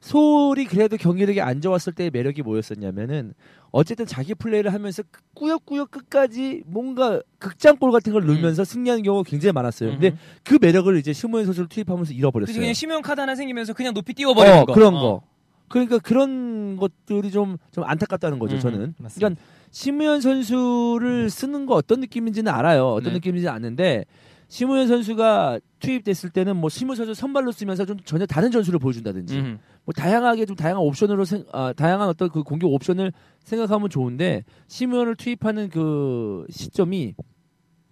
서울이 0.00 0.66
그래도 0.66 0.96
경기력이 0.96 1.40
안 1.40 1.60
좋았을 1.60 1.92
때의 1.92 2.10
매력이 2.10 2.42
뭐였었냐면은 2.42 3.34
어쨌든 3.70 4.06
자기 4.06 4.34
플레이를 4.34 4.72
하면서 4.72 5.02
꾸역꾸역 5.34 5.90
끝까지 5.90 6.62
뭔가 6.66 7.20
극장골 7.38 7.90
같은 7.92 8.12
걸 8.12 8.26
넣으면서 8.26 8.64
승리하는 8.64 9.02
경우가 9.02 9.28
굉장히 9.28 9.52
많았어요. 9.52 9.90
근데 9.90 10.10
음. 10.10 10.18
그 10.42 10.58
매력을 10.60 10.96
이제 10.96 11.12
심우현 11.12 11.44
선수를 11.44 11.68
투입하면서 11.68 12.12
잃어버렸어요. 12.12 12.56
그냥 12.56 12.72
심형 12.72 13.02
카드 13.02 13.20
하나 13.20 13.34
생기면서 13.34 13.74
그냥 13.74 13.92
높이 13.92 14.14
띄워버리는 14.14 14.58
어, 14.58 14.64
거. 14.64 14.72
그런 14.72 14.94
어. 14.94 15.00
거. 15.00 15.22
그러니까 15.68 15.98
그런 15.98 16.76
것들이 16.78 17.30
좀, 17.30 17.58
좀 17.72 17.84
안타깝다는 17.84 18.38
거죠, 18.38 18.56
음, 18.56 18.60
저는. 18.60 18.94
맞습니다. 18.98 19.18
그러니까 19.18 19.42
심우현 19.70 20.22
선수를 20.22 21.28
쓰는 21.28 21.66
거 21.66 21.74
어떤 21.74 22.00
느낌인지는 22.00 22.50
알아요. 22.50 22.88
어떤 22.88 23.12
네. 23.12 23.18
느낌인지 23.18 23.48
아는데 23.48 24.04
심우현 24.48 24.88
선수가 24.88 25.60
투입됐을 25.78 26.30
때는 26.30 26.56
뭐 26.56 26.70
심우현 26.70 26.96
선수 26.96 27.14
선발로 27.14 27.52
쓰면서 27.52 27.84
좀 27.84 27.98
전혀 28.04 28.24
다른 28.26 28.50
전술을 28.50 28.78
보여준다든지 28.78 29.38
음. 29.38 29.58
뭐 29.84 29.92
다양하게 29.92 30.46
좀 30.46 30.56
다양한 30.56 30.82
옵션으로 30.82 31.24
생, 31.24 31.44
아, 31.52 31.72
다양한 31.74 32.08
어떤 32.08 32.30
그 32.30 32.42
공격 32.42 32.72
옵션을 32.72 33.12
생각하면 33.44 33.90
좋은데 33.90 34.44
심우현을 34.68 35.16
투입하는 35.16 35.68
그 35.68 36.46
시점이 36.50 37.14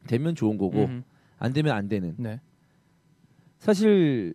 되면 0.06 0.34
좋은 0.34 0.56
거고 0.56 0.84
음. 0.84 1.04
안 1.38 1.52
되면 1.52 1.76
안 1.76 1.88
되는. 1.88 2.14
네. 2.18 2.40
사실 3.58 4.32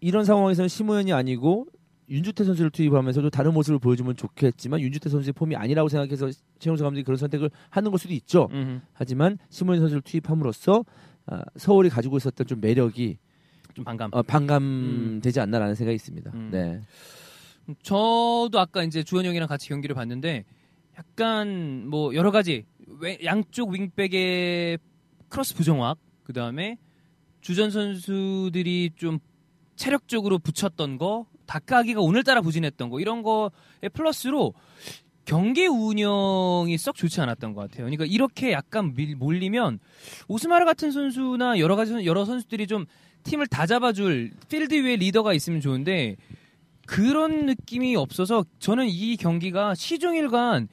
이런 0.00 0.24
상황에서는 0.24 0.68
심우현이 0.68 1.12
아니고 1.12 1.66
윤주태 2.08 2.42
선수를 2.42 2.70
투입하면서도 2.72 3.30
다른 3.30 3.54
모습을 3.54 3.78
보여주면 3.78 4.16
좋겠지만 4.16 4.80
윤주태 4.80 5.08
선수의 5.08 5.32
폼이 5.32 5.54
아니라고 5.54 5.88
생각해서 5.88 6.28
최용수 6.58 6.82
감독이 6.82 7.04
그런 7.04 7.16
선택을 7.16 7.50
하는 7.70 7.90
걸 7.90 7.98
수도 8.00 8.12
있죠. 8.14 8.48
음. 8.50 8.82
하지만 8.92 9.38
심우현 9.48 9.78
선수를 9.78 10.02
투입함으로써 10.02 10.84
아, 11.30 11.42
서울이 11.56 11.88
가지고 11.88 12.16
있었던 12.18 12.46
좀 12.46 12.60
매력이 12.60 13.16
좀 13.74 13.84
반감. 13.84 14.10
어, 14.12 14.22
반감되지 14.22 15.40
않나라는 15.40 15.74
생각이 15.74 15.94
있습니다. 15.94 16.30
음. 16.34 16.50
네. 16.52 16.80
저도 17.82 18.50
아까 18.58 18.82
이제 18.82 19.02
주원 19.04 19.24
형이랑 19.24 19.46
같이 19.48 19.68
경기를 19.68 19.94
봤는데 19.94 20.44
약간 20.98 21.86
뭐 21.88 22.14
여러 22.14 22.30
가지 22.32 22.64
왜- 22.98 23.18
양쪽 23.24 23.70
윙백의 23.70 24.78
크로스 25.28 25.54
부정확 25.54 25.98
그 26.24 26.32
다음에 26.32 26.76
주전 27.40 27.70
선수들이 27.70 28.90
좀 28.96 29.18
체력적으로 29.76 30.38
부쳤던 30.40 30.98
거 30.98 31.26
다카하기가 31.46 32.00
오늘따라 32.00 32.40
부진했던 32.42 32.90
거 32.90 33.00
이런 33.00 33.22
거에 33.22 33.88
플러스로 33.92 34.52
경기 35.30 35.64
운영이 35.68 36.76
썩 36.76 36.96
좋지 36.96 37.20
않았던 37.20 37.54
것 37.54 37.60
같아요. 37.60 37.84
그러니까 37.84 38.04
이렇게 38.04 38.50
약간 38.50 38.94
밀, 38.96 39.14
몰리면 39.14 39.78
오스마르 40.26 40.64
같은 40.64 40.90
선수나 40.90 41.60
여러 41.60 41.76
가지 41.76 41.92
선- 41.92 42.04
여러 42.04 42.24
선수들이 42.24 42.66
좀 42.66 42.84
팀을 43.22 43.46
다 43.46 43.64
잡아줄 43.64 44.32
필드 44.48 44.74
위에 44.84 44.96
리더가 44.96 45.32
있으면 45.34 45.60
좋은데 45.60 46.16
그런 46.84 47.46
느낌이 47.46 47.94
없어서 47.94 48.44
저는 48.58 48.88
이 48.88 49.16
경기가 49.16 49.76
시종일관 49.76 50.66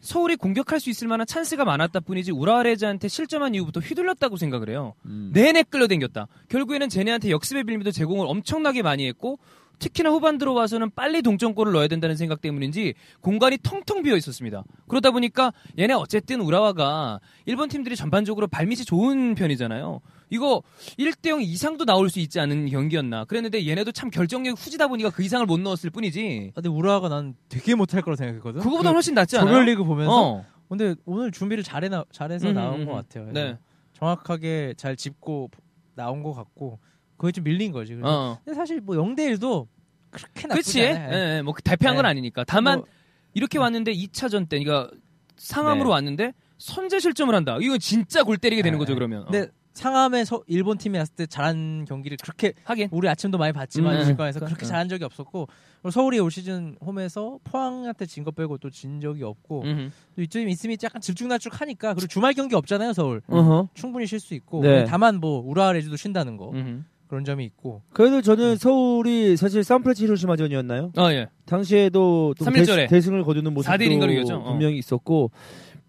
서울이 0.00 0.36
공격할 0.36 0.80
수 0.80 0.88
있을 0.88 1.06
만한 1.06 1.26
찬스가 1.26 1.66
많았다 1.66 2.00
뿐이지 2.00 2.32
우라레즈한테 2.32 3.08
실점한 3.08 3.54
이후부터 3.56 3.80
휘둘렸다고 3.80 4.38
생각을 4.38 4.70
해요. 4.70 4.94
음. 5.04 5.32
내내 5.34 5.64
끌려댕겼다. 5.64 6.28
결국에는 6.48 6.88
쟤네한테 6.88 7.30
역습의 7.30 7.64
빌미도 7.64 7.90
제공을 7.90 8.24
엄청나게 8.26 8.80
많이 8.80 9.06
했고 9.06 9.38
특히나 9.78 10.10
후반 10.10 10.38
들어와서는 10.38 10.90
빨리 10.94 11.22
동점골을 11.22 11.72
넣어야 11.72 11.88
된다는 11.88 12.16
생각 12.16 12.40
때문인지 12.40 12.94
공간이 13.20 13.58
텅텅 13.62 14.02
비어 14.02 14.16
있었습니다. 14.16 14.64
그러다 14.88 15.10
보니까 15.10 15.52
얘네 15.78 15.94
어쨌든 15.94 16.40
우라와가 16.40 17.20
일본 17.46 17.68
팀들이 17.68 17.96
전반적으로 17.96 18.46
발밑이 18.48 18.84
좋은 18.84 19.34
편이잖아요. 19.34 20.00
이거 20.30 20.62
1대0 20.98 21.42
이상도 21.42 21.84
나올 21.84 22.10
수 22.10 22.20
있지 22.20 22.38
않은 22.40 22.68
경기였나. 22.68 23.24
그랬는데 23.24 23.66
얘네도 23.66 23.92
참 23.92 24.10
결정력이 24.10 24.60
후지다 24.60 24.88
보니까 24.88 25.10
그 25.10 25.22
이상을 25.22 25.44
못 25.46 25.60
넣었을 25.60 25.90
뿐이지. 25.90 26.52
근데 26.54 26.68
우라가 26.68 27.08
난 27.08 27.34
되게 27.48 27.74
못할 27.74 28.02
거라 28.02 28.16
생각했거든. 28.16 28.60
그거보다 28.60 28.90
그 28.90 28.94
훨씬 28.94 29.14
낫지 29.14 29.38
않아요? 29.38 29.54
조별리그 29.54 29.84
보면서. 29.84 30.12
어. 30.12 30.44
근데 30.68 30.94
오늘 31.06 31.30
준비를 31.30 31.64
잘해 31.64 31.88
나, 31.88 32.04
잘해서 32.12 32.50
음, 32.50 32.54
나온 32.54 32.80
음, 32.80 32.86
것 32.86 32.92
음. 32.92 32.96
같아요. 32.96 33.32
네. 33.32 33.58
정확하게 33.94 34.74
잘 34.76 34.96
짚고 34.96 35.50
나온 35.94 36.22
것 36.22 36.34
같고 36.34 36.78
그게 37.18 37.32
좀 37.32 37.44
밀린 37.44 37.72
거지. 37.72 37.98
어. 38.02 38.38
근데 38.44 38.56
사실 38.56 38.80
뭐 38.80 38.96
0대 38.96 39.18
1도 39.36 39.66
그렇게 40.10 40.46
나쁘지 40.46 40.72
그치? 40.72 40.86
않아요. 40.86 41.12
예, 41.12 41.36
예, 41.38 41.42
뭐 41.42 41.52
대패한 41.62 41.94
건 41.96 42.04
네. 42.04 42.08
아니니까. 42.10 42.44
다만 42.44 42.78
뭐, 42.78 42.88
이렇게 43.34 43.58
왔는데 43.58 43.92
2차전 43.92 44.48
때, 44.48 44.58
그러니까 44.62 44.90
상암으로 45.36 45.88
네. 45.88 45.92
왔는데 45.92 46.32
선제 46.56 46.98
실점을 47.00 47.32
한다. 47.34 47.58
이건 47.60 47.78
진짜 47.78 48.24
골 48.24 48.38
때리게 48.38 48.62
되는 48.62 48.78
네. 48.78 48.82
거죠 48.82 48.94
그러면. 48.94 49.22
어. 49.22 49.24
근데 49.26 49.48
상암에 49.74 50.24
서 50.24 50.42
일본 50.48 50.76
팀이 50.76 50.98
왔을 50.98 51.14
때 51.14 51.26
잘한 51.26 51.84
경기를 51.86 52.16
그렇게 52.20 52.52
하긴. 52.64 52.88
우리 52.90 53.08
아침도 53.08 53.38
많이 53.38 53.52
봤지만 53.52 53.94
음, 53.96 54.00
이 54.00 54.04
시간에서 54.06 54.40
그러니까. 54.40 54.46
그렇게 54.56 54.66
잘한 54.66 54.88
적이 54.88 55.04
없었고 55.04 55.46
서울이 55.92 56.18
올 56.18 56.32
시즌 56.32 56.76
홈에서 56.84 57.38
포항한테 57.44 58.06
진거 58.06 58.32
빼고 58.32 58.58
또 58.58 58.70
진 58.70 59.00
적이 59.00 59.22
없고 59.22 59.62
음흠. 59.62 59.90
또 60.16 60.22
이쯤 60.22 60.48
있으면 60.48 60.76
약간 60.82 61.00
질쭉날쭉하니까 61.00 61.94
그리고 61.94 62.08
주말 62.08 62.32
경기 62.34 62.56
없잖아요 62.56 62.92
서울 62.92 63.22
어허. 63.28 63.68
충분히 63.74 64.06
쉴 64.08 64.18
수 64.18 64.34
있고 64.34 64.62
네. 64.62 64.84
다만 64.84 65.20
뭐 65.20 65.38
우라 65.46 65.70
레즈도 65.72 65.96
쉰다는 65.96 66.36
거 66.36 66.50
음흠. 66.50 66.82
그런 67.08 67.24
점이 67.24 67.44
있고 67.44 67.82
그래도 67.92 68.20
저는 68.22 68.56
서울이 68.56 69.36
사실 69.36 69.64
산프란치 69.64 70.04
히로시마전이었나요? 70.04 70.92
아 70.96 71.12
예. 71.12 71.28
당시에도 71.46 72.34
좀 72.36 72.46
3일 72.46 72.66
전에 72.66 72.86
대, 72.86 73.00
승을 73.00 73.24
거두는 73.24 73.54
모습도 73.54 73.74
4대 73.74 73.88
1인가로 73.88 74.12
이겼죠? 74.12 74.36
어. 74.36 74.50
분명히 74.52 74.78
있었고 74.78 75.30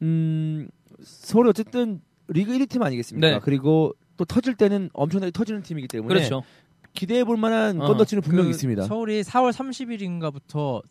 음, 0.01 0.67
서울이 1.01 1.49
어쨌든 1.49 2.01
리그 2.29 2.51
1위 2.53 2.69
팀 2.69 2.81
아니겠습니까? 2.83 3.29
네. 3.29 3.39
그리고 3.43 3.93
또 4.17 4.25
터질 4.25 4.55
때는 4.55 4.89
엄청나게 4.93 5.31
터지는 5.31 5.61
팀이기 5.61 5.87
때문에 5.87 6.07
그렇죠. 6.07 6.43
기대해 6.93 7.23
볼 7.23 7.37
만한 7.37 7.81
어, 7.81 7.87
건덕지는 7.87 8.21
분명히 8.21 8.47
그 8.47 8.51
있습니다. 8.51 8.83
서울이 8.83 9.21
4월 9.21 9.51
30일인가부터 9.51 10.81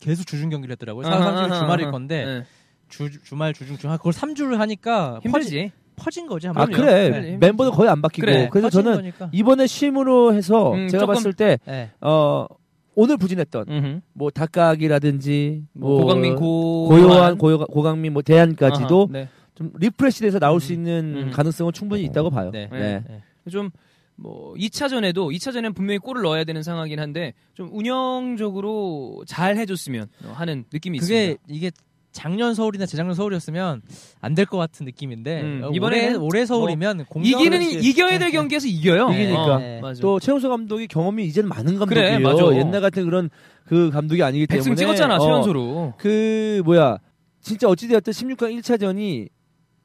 계속 0.00 0.26
주중 0.26 0.50
경기를 0.50 0.72
했더라고요. 0.72 1.06
4월 1.06 1.12
아하, 1.12 1.32
30일 1.32 1.52
아하, 1.52 1.60
주말일. 1.60 1.90
건데 1.90 2.24
네. 2.24 2.44
주, 2.88 3.10
주말 3.22 3.52
주중중 3.52 3.90
아, 3.90 3.96
그걸 3.96 4.12
3주를 4.12 4.56
하니까 4.56 5.20
퍼지, 5.24 5.28
힘들지. 5.28 5.72
퍼 5.72 5.87
진 6.10 6.26
거지 6.26 6.46
아 6.48 6.50
한번. 6.50 6.70
그래 6.70 7.10
네, 7.10 7.36
멤버도 7.38 7.70
거의 7.72 7.88
안 7.90 8.00
바뀌고 8.02 8.24
그래, 8.24 8.48
그래서 8.50 8.66
퍼진 8.68 8.82
저는 8.82 8.96
거니까. 8.98 9.28
이번에 9.32 9.66
쉼으로 9.66 10.34
해서 10.34 10.72
음, 10.72 10.88
제가 10.88 11.02
조금- 11.02 11.14
봤을 11.14 11.32
때 11.32 11.58
네. 11.66 11.90
어, 12.00 12.46
오늘 12.94 13.16
부진했던 13.16 13.66
음흠. 13.68 14.00
뭐 14.14 14.30
다카하기라든지 14.30 15.64
뭐 15.74 16.00
고광민 16.00 16.34
고 16.36 16.88
고요한 16.88 17.38
고요, 17.38 17.58
고광민 17.58 18.12
뭐 18.12 18.22
데얀까지도 18.22 19.08
아하, 19.10 19.12
네. 19.12 19.28
좀 19.54 19.72
리프레시돼서 19.78 20.38
나올 20.38 20.60
수 20.60 20.72
있는 20.72 21.14
음. 21.28 21.30
가능성은 21.30 21.72
충분히 21.72 22.02
있다고 22.04 22.30
봐요. 22.30 22.50
네. 22.52 22.68
네. 22.72 23.02
네. 23.08 23.22
좀뭐 23.50 24.54
2차전에도 24.56 25.32
2차전엔 25.36 25.74
분명히 25.74 25.98
골을 25.98 26.22
넣어야 26.22 26.44
되는 26.44 26.62
상황이긴 26.62 26.98
한데 27.00 27.34
좀 27.54 27.68
운영적으로 27.72 29.22
잘 29.26 29.56
해줬으면 29.56 30.08
하는 30.32 30.64
느낌이 30.72 30.98
그게 30.98 31.22
있습니다. 31.32 31.42
이게 31.48 31.70
작년 32.18 32.54
서울이나 32.54 32.84
재작년 32.86 33.14
서울이었으면 33.14 33.80
안 34.20 34.34
될 34.34 34.44
것 34.46 34.58
같은 34.58 34.84
느낌인데 34.86 35.40
음, 35.42 35.60
어, 35.64 35.70
이번에는 35.72 36.16
올해, 36.16 36.26
올해 36.40 36.46
서울이면 36.46 37.04
공정을 37.06 37.46
이기는. 37.46 37.82
이겨야 37.82 38.18
될 38.18 38.30
경기에서 38.32 38.66
이겨요. 38.66 39.10
이기니까. 39.12 39.54
어, 39.54 39.58
네. 39.58 39.80
맞아. 39.80 40.00
또 40.00 40.18
최용수 40.18 40.48
감독이 40.48 40.86
경험이 40.88 41.26
이제는 41.26 41.48
많은 41.48 41.78
그래, 41.86 42.12
감독이에요. 42.18 42.46
맞아. 42.50 42.58
옛날 42.58 42.80
같은 42.80 43.04
그런 43.04 43.30
그 43.64 43.90
감독이 43.90 44.22
아니기 44.22 44.46
때문에 44.46 44.64
백승 44.70 44.74
찍었잖아 44.76 45.16
어, 45.16 45.18
최연소로. 45.20 45.94
그 45.98 46.62
뭐야 46.64 46.98
진짜 47.40 47.68
어찌되었든 47.68 48.12
16강 48.12 48.58
1차전이 48.60 49.28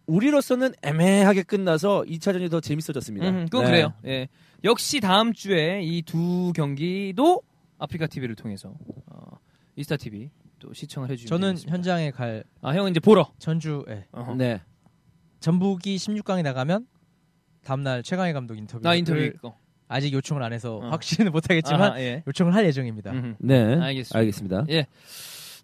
우리로서는 0.07 0.73
애매하게 0.81 1.43
끝나서 1.43 2.03
2차전이 2.07 2.49
더 2.51 2.59
재밌어졌습니다. 2.59 3.29
음, 3.29 3.45
그건 3.45 3.65
네. 3.65 3.71
그래요. 3.71 3.93
예. 4.05 4.27
역시 4.63 4.99
다음 4.99 5.33
주에 5.33 5.81
이 5.83 6.01
두 6.03 6.51
경기도 6.55 7.41
아프리카 7.77 8.07
TV를 8.07 8.35
통해서 8.35 8.73
어, 9.07 9.37
이스타 9.75 9.97
TV 9.97 10.29
또 10.63 10.73
시청을 10.73 11.09
해주시면 11.09 11.27
저는 11.29 11.47
되겠습니다. 11.55 11.73
현장에 11.73 12.11
갈 12.11 12.43
아 12.61 12.73
형은 12.73 12.91
이제 12.91 12.99
보러. 13.01 13.29
전주 13.37 13.83
예. 13.89 14.05
어허. 14.11 14.35
네. 14.35 14.61
전북이 15.41 15.97
16강에 15.97 16.41
나가면 16.41 16.87
다음날 17.65 18.01
최강희 18.03 18.31
감독 18.33 18.57
인터뷰 18.57 18.81
나 18.81 18.95
인터뷰 18.95 19.19
있고. 19.19 19.53
아직 19.89 20.13
요청을 20.13 20.41
안 20.41 20.53
해서 20.53 20.77
어. 20.77 20.89
확신은 20.89 21.31
못하겠지만 21.33 21.81
아하, 21.81 21.99
예. 21.99 22.23
요청을 22.25 22.55
할 22.55 22.65
예정입니다. 22.65 23.11
음흠. 23.11 23.35
네. 23.39 23.75
알겠습니다. 23.75 24.17
알겠습니다. 24.19 24.65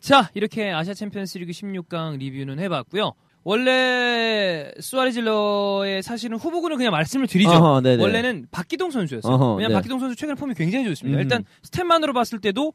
자, 0.02 0.30
이렇게 0.34 0.70
아시아 0.72 0.94
챔피언스리그 0.94 1.52
16강 1.52 2.18
리뷰는 2.18 2.60
해봤고요. 2.60 3.14
원래 3.44 4.72
수아레질러의 4.80 6.04
사실은 6.04 6.38
후보군을 6.38 6.76
그냥 6.78 6.92
말씀을 6.92 7.26
드리죠. 7.28 7.52
어허, 7.52 7.82
네네. 7.82 8.04
원래는 8.04 8.48
박기동 8.52 8.92
선수였어요. 8.92 9.34
어허, 9.34 9.56
왜냐면 9.56 9.70
네. 9.70 9.74
박기동 9.76 10.00
선수 10.00 10.16
최근 10.18 10.36
폼이 10.36 10.54
굉장히 10.56 10.86
좋습니다. 10.86 11.18
음. 11.18 11.22
일단 11.22 11.44
stat만으로 11.64 12.14
봤을 12.14 12.40
때도 12.40 12.74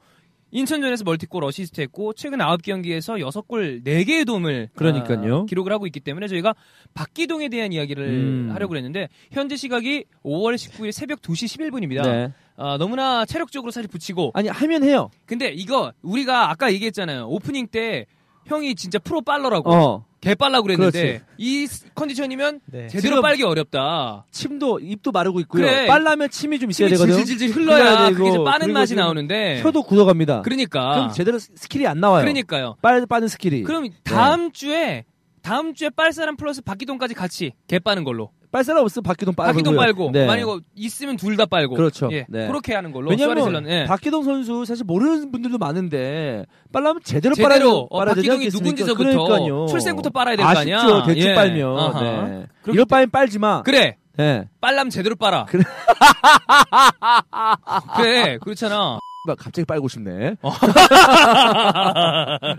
인천전에서 0.55 1.03
멀티골 1.05 1.45
어시스트 1.45 1.81
했고 1.81 2.13
최근 2.13 2.39
9경기에서 2.39 3.21
6골 3.21 3.85
4개의 3.85 4.25
도움을 4.25 4.71
그러니까요. 4.77 5.41
아, 5.41 5.45
기록을 5.47 5.73
하고 5.73 5.87
있기 5.87 5.99
때문에 5.99 6.29
저희가 6.29 6.55
박기동에 6.95 7.49
대한 7.49 7.73
이야기를 7.73 8.05
음. 8.05 8.51
하려고 8.53 8.77
했는데 8.77 9.09
현재 9.33 9.57
시각이 9.57 10.05
5월 10.25 10.55
19일 10.55 10.93
새벽 10.93 11.21
2시 11.21 11.59
11분입니다. 11.59 12.03
네. 12.05 12.33
아, 12.57 12.79
너무나 12.79 13.25
체력적으로 13.25 13.73
사실 13.73 13.89
부치고 13.89 14.31
아니 14.33 14.49
하면 14.49 14.85
해요. 14.85 15.11
근데 15.27 15.49
이거 15.49 15.93
우리가 16.03 16.51
아까 16.51 16.73
얘기했잖아요. 16.73 17.27
오프닝 17.27 17.67
때 17.67 18.07
형이 18.47 18.75
진짜 18.75 18.99
프로 18.99 19.21
빨러라고 19.23 19.73
어. 19.73 20.05
개 20.21 20.35
빨라고 20.35 20.63
그랬는데 20.65 21.03
그렇지. 21.03 21.25
이 21.37 21.67
스- 21.67 21.85
컨디션이면 21.95 22.61
네. 22.67 22.89
제대로 22.89 23.21
빨기 23.21 23.43
어렵다. 23.43 24.25
침도 24.31 24.81
입도 24.81 25.13
마르고 25.13 25.41
있고요. 25.41 25.67
그래. 25.67 25.87
빨라면 25.87 26.31
침이 26.31 26.59
좀 26.59 26.71
있어야 26.71 26.89
침이 26.89 26.99
되거든. 26.99 27.17
질질질 27.25 27.51
흘러야 27.55 27.79
흘러야 27.95 28.11
그게 28.11 28.31
되고, 28.31 28.43
빠는 28.45 28.73
맛이 28.73 28.95
나오는데. 28.95 29.61
혀도 29.63 29.83
굳어갑니다. 29.83 30.41
그러니까. 30.43 30.95
그럼 30.95 31.13
제대로 31.13 31.39
스킬이 31.39 31.87
안 31.87 32.01
나와요. 32.01 32.23
그러니까요. 32.23 32.77
빨 32.81 33.05
빠는 33.07 33.29
스킬이. 33.29 33.65
그럼 33.65 33.89
다음 34.03 34.51
주에 34.51 35.05
다음 35.45 35.75
주에 35.75 35.91
빨사람 35.91 36.37
플러스 36.37 36.63
박기동까지 36.63 37.13
같이 37.15 37.53
개 37.69 37.79
빠는 37.79 38.03
걸로. 38.05 38.31
빨 38.51 38.65
사람 38.65 38.83
없으면 38.85 39.03
박기동 39.03 39.35
빨고. 39.35 39.53
박기동 39.53 39.77
빨고 39.77 40.11
네. 40.13 40.27
만약 40.27 40.61
있으면 40.75 41.17
둘 41.17 41.37
다 41.37 41.45
빨고. 41.45 41.75
그렇죠. 41.75 42.09
예. 42.13 42.25
네. 42.29 42.47
그렇게 42.47 42.73
하는 42.75 42.93
걸로. 42.93 43.11
왜냐면 43.11 43.69
예. 43.69 43.85
박기동 43.85 44.23
선수 44.23 44.65
사실 44.65 44.85
모르는 44.85 45.31
분들도 45.33 45.59
많은데 45.59 46.47
빨라면 46.73 47.03
제대로, 47.05 47.35
제대로 47.35 47.49
빨아야, 47.57 47.69
어, 47.71 47.89
빨아야 47.89 48.15
박기동이? 48.15 48.47
누군지서부터 48.49 48.97
그러니까요. 49.27 49.67
출생부터 49.67 50.11
빨아야 50.11 50.37
될 50.37 50.47
거 50.47 50.51
아니야. 50.61 50.79
아쉽죠. 50.79 51.03
대충 51.07 51.31
예. 51.31 51.35
빨면. 51.35 51.93
네. 52.01 52.47
이럴 52.73 52.87
바엔 52.87 53.11
빨지 53.11 53.39
마. 53.39 53.63
그래. 53.63 53.97
네. 54.17 54.49
빨라면 54.61 54.91
제대로 54.91 55.17
빨아. 55.17 55.45
그래. 55.47 55.65
그래. 57.97 58.39
그렇잖아. 58.41 58.99
막 59.25 59.39
갑자기 59.39 59.65
빨고 59.65 59.89
싶네. 59.89 60.37
어. 60.43 60.53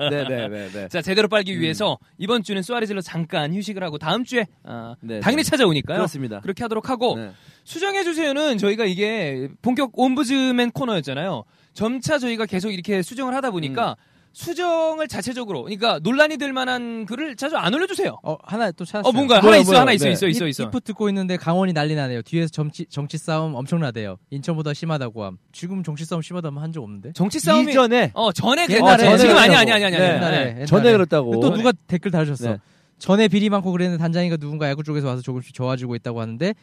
네네네네. 0.09 0.87
자, 0.89 1.01
제대로 1.01 1.27
빨기 1.27 1.53
음. 1.55 1.61
위해서 1.61 1.97
이번 2.17 2.41
주는 2.43 2.61
수아레질러 2.61 3.01
잠깐 3.01 3.53
휴식을 3.53 3.83
하고 3.83 3.97
다음 3.99 4.23
주에 4.23 4.47
아, 4.63 4.95
네, 5.01 5.19
당연히 5.19 5.43
네. 5.43 5.49
찾아오니까요. 5.49 5.97
그렇습니다. 5.97 6.41
그렇게 6.41 6.63
하도록 6.63 6.89
하고 6.89 7.17
네. 7.17 7.31
수정해 7.63 8.03
주세요는 8.03 8.57
저희가 8.57 8.85
이게 8.85 9.47
본격 9.61 9.91
옴부즈맨 9.93 10.71
코너였잖아요. 10.71 11.43
점차 11.73 12.17
저희가 12.17 12.45
계속 12.47 12.71
이렇게 12.71 13.01
수정을 13.03 13.35
하다 13.35 13.51
보니까 13.51 13.91
음. 13.91 14.14
수정을 14.35 15.07
자체적으로 15.07 15.63
그러니까 15.63 15.97
논란이 16.03 16.35
될 16.37 16.51
만한 16.51 17.05
글을 17.05 17.37
자주 17.37 17.55
안 17.55 17.73
올려주세요. 17.73 18.19
어 18.21 18.37
하나 18.43 18.69
또 18.71 18.83
찾았어요. 18.83 19.09
어 19.09 19.13
뭔가 19.13 19.39
뭐야, 19.39 19.53
하나 19.53 19.61
있어 19.61 19.71
뭐야. 19.71 19.81
하나 19.81 19.91
있어 19.93 20.05
네. 20.05 20.11
있어 20.11 20.27
있어 20.27 20.47
있어. 20.47 20.63
이프 20.65 20.81
듣고 20.81 21.07
있는데 21.07 21.37
강원이 21.37 21.71
난리 21.71 21.95
나네요. 21.95 22.21
뒤에서 22.21 22.49
정치 22.49 22.85
정치 22.89 23.17
싸움 23.17 23.55
엄청나대요. 23.55 24.17
인천보다 24.31 24.73
심하다고 24.73 25.23
함. 25.23 25.37
지금 25.53 25.83
정치 25.83 26.03
싸움 26.03 26.21
심하다면 26.21 26.61
한 26.61 26.71
적 26.73 26.83
없는데. 26.83 27.13
정치 27.13 27.39
싸움이 27.39 27.71
이전에 27.71 28.11
어 28.13 28.33
전에 28.33 28.67
옛날에, 28.69 28.97
그랬는데 28.97 29.17
지금 29.17 29.35
전에 29.35 29.39
아니 29.39 29.55
아니 29.55 29.65
그랬다고. 29.71 29.73
아니 29.73 29.85
아니 29.85 29.97
네. 29.97 30.03
아니. 30.03 30.15
옛날에, 30.17 30.37
아니. 30.37 30.49
옛날에. 30.49 30.65
전에 30.65 30.91
그렇다고. 30.91 31.39
또 31.39 31.53
누가 31.55 31.71
댓글 31.87 32.11
달아줬어. 32.11 32.49
네. 32.51 32.57
전에 32.99 33.29
비리 33.29 33.49
많고 33.49 33.71
그랬는데 33.71 34.01
단장이가 34.01 34.35
누군가 34.37 34.69
야구 34.69 34.83
쪽에서 34.83 35.07
와서 35.07 35.21
조금씩 35.21 35.53
좋아지고 35.53 35.95
있다고 35.95 36.19
하는데 36.19 36.53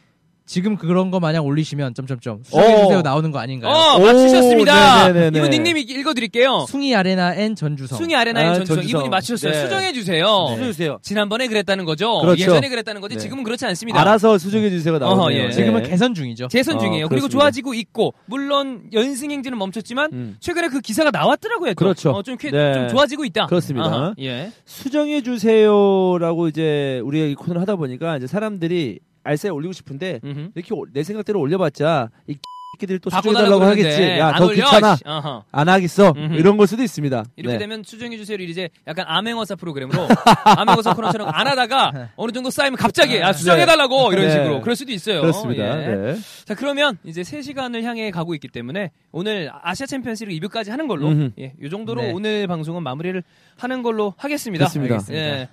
지금 0.45 0.75
그런 0.75 1.09
거 1.09 1.19
마냥 1.21 1.45
올리시면 1.45 1.93
점점점 1.93 2.43
수정해주세요 2.43 2.97
오. 2.99 3.01
나오는 3.01 3.31
거 3.31 3.39
아닌가요? 3.39 3.71
어. 3.71 3.97
네네네네. 3.99 5.37
이분 5.39 5.49
닉네임 5.49 5.77
읽- 5.77 5.89
읽어드릴게요. 5.89 6.65
숭이 6.67 6.93
아레나 6.95 7.35
N 7.35 7.55
전주성. 7.55 7.97
숭이 7.97 8.13
아레나의 8.15 8.47
아, 8.49 8.53
전주성 8.55 8.75
전주성. 8.77 8.99
이분이 8.99 9.09
맞추셨어요. 9.09 9.51
네. 9.53 9.61
수정해 9.63 9.93
주세요. 9.93 10.25
네. 10.25 10.53
수정해주세요. 10.55 10.99
지난번에 11.01 11.47
그랬다는 11.47 11.85
거죠. 11.85 12.19
그렇죠. 12.19 12.41
예전에 12.41 12.67
그랬다는 12.67 12.99
거지. 12.99 13.15
네. 13.15 13.21
지금은 13.21 13.43
그렇지 13.43 13.65
않습니다. 13.67 13.99
알아서 14.01 14.37
수정해주세요가 14.37 14.99
나오네요. 14.99 15.21
어허, 15.43 15.47
예. 15.47 15.51
지금은 15.51 15.83
네. 15.83 15.89
개선 15.89 16.13
중이죠. 16.13 16.49
재선 16.49 16.75
어, 16.75 16.79
중이에요. 16.79 17.07
그리고 17.07 17.21
그렇습니다. 17.27 17.39
좋아지고 17.39 17.73
있고 17.75 18.13
물론 18.25 18.83
연승 18.91 19.31
행진은 19.31 19.57
멈췄지만 19.57 20.09
음. 20.13 20.35
최근에 20.41 20.67
그 20.67 20.81
기사가 20.81 21.11
나왔더라고요. 21.11 21.71
또. 21.71 21.75
그렇죠. 21.75 22.11
어, 22.11 22.21
좀, 22.21 22.35
쾌- 22.37 22.51
네. 22.51 22.73
좀 22.73 22.89
좋아지고 22.89 23.23
있다. 23.25 23.45
그렇습니다. 23.47 24.13
예. 24.19 24.51
수정해 24.65 25.21
주세요라고 25.21 26.47
이제 26.49 26.99
우리가 27.03 27.25
이 27.27 27.35
코너를 27.35 27.61
하다 27.61 27.75
보니까 27.77 28.17
이제 28.17 28.27
사람들이 28.27 28.99
알싸에 29.23 29.49
올리고 29.51 29.73
싶은데 29.73 30.19
음흠. 30.23 30.49
이렇게 30.55 30.73
올- 30.73 30.89
내 30.93 31.03
생각대로 31.03 31.39
올려봤자 31.39 32.09
이 32.27 32.35
새끼들이 32.73 32.97
또 32.97 33.11
수정해달라고 33.11 33.63
하겠지. 33.65 34.01
야, 34.17 34.29
안 34.29 34.45
올려, 34.47 34.55
귀찮아. 34.65 34.95
씨. 34.95 35.03
아하. 35.05 35.43
안 35.51 35.69
하겠어. 35.69 36.11
음흠. 36.17 36.33
이런 36.33 36.57
걸 36.57 36.65
수도 36.65 36.81
있습니다. 36.81 37.23
이렇게 37.35 37.53
네. 37.53 37.59
되면 37.59 37.83
수정해 37.83 38.17
주세요를 38.17 38.49
이제 38.49 38.67
약간 38.87 39.05
암행어사 39.07 39.53
프로그램으로 39.57 40.07
암행어사 40.43 40.95
코너처럼 40.95 41.29
안 41.31 41.45
하다가 41.45 42.09
어느 42.17 42.31
정도 42.31 42.49
쌓이면 42.49 42.77
갑자기 42.77 43.21
아, 43.21 43.31
수정해 43.31 43.67
달라고 43.67 44.11
이런 44.11 44.25
네. 44.25 44.31
식으로 44.31 44.61
그럴 44.61 44.75
수도 44.75 44.91
있어요. 44.91 45.21
그렇습니다. 45.21 45.83
예. 45.83 45.95
네. 45.95 46.15
자 46.45 46.55
그러면 46.55 46.97
이제 47.03 47.21
3시간을 47.21 47.83
향해 47.83 48.09
가고 48.09 48.33
있기 48.33 48.47
때문에 48.47 48.89
오늘 49.11 49.51
아시아 49.61 49.85
챔피언스 49.85 50.23
리그 50.23 50.47
2부까지 50.47 50.71
하는 50.71 50.87
걸로. 50.87 51.11
예, 51.39 51.53
이 51.61 51.69
정도로 51.69 52.01
네. 52.01 52.11
오늘 52.11 52.47
방송은 52.47 52.81
마무리를 52.81 53.21
하는 53.55 53.83
걸로 53.83 54.15
하겠습니다. 54.17 54.65
좋습니다. 54.65 54.95
알겠습니다. 54.95 55.23
예. 55.41 55.49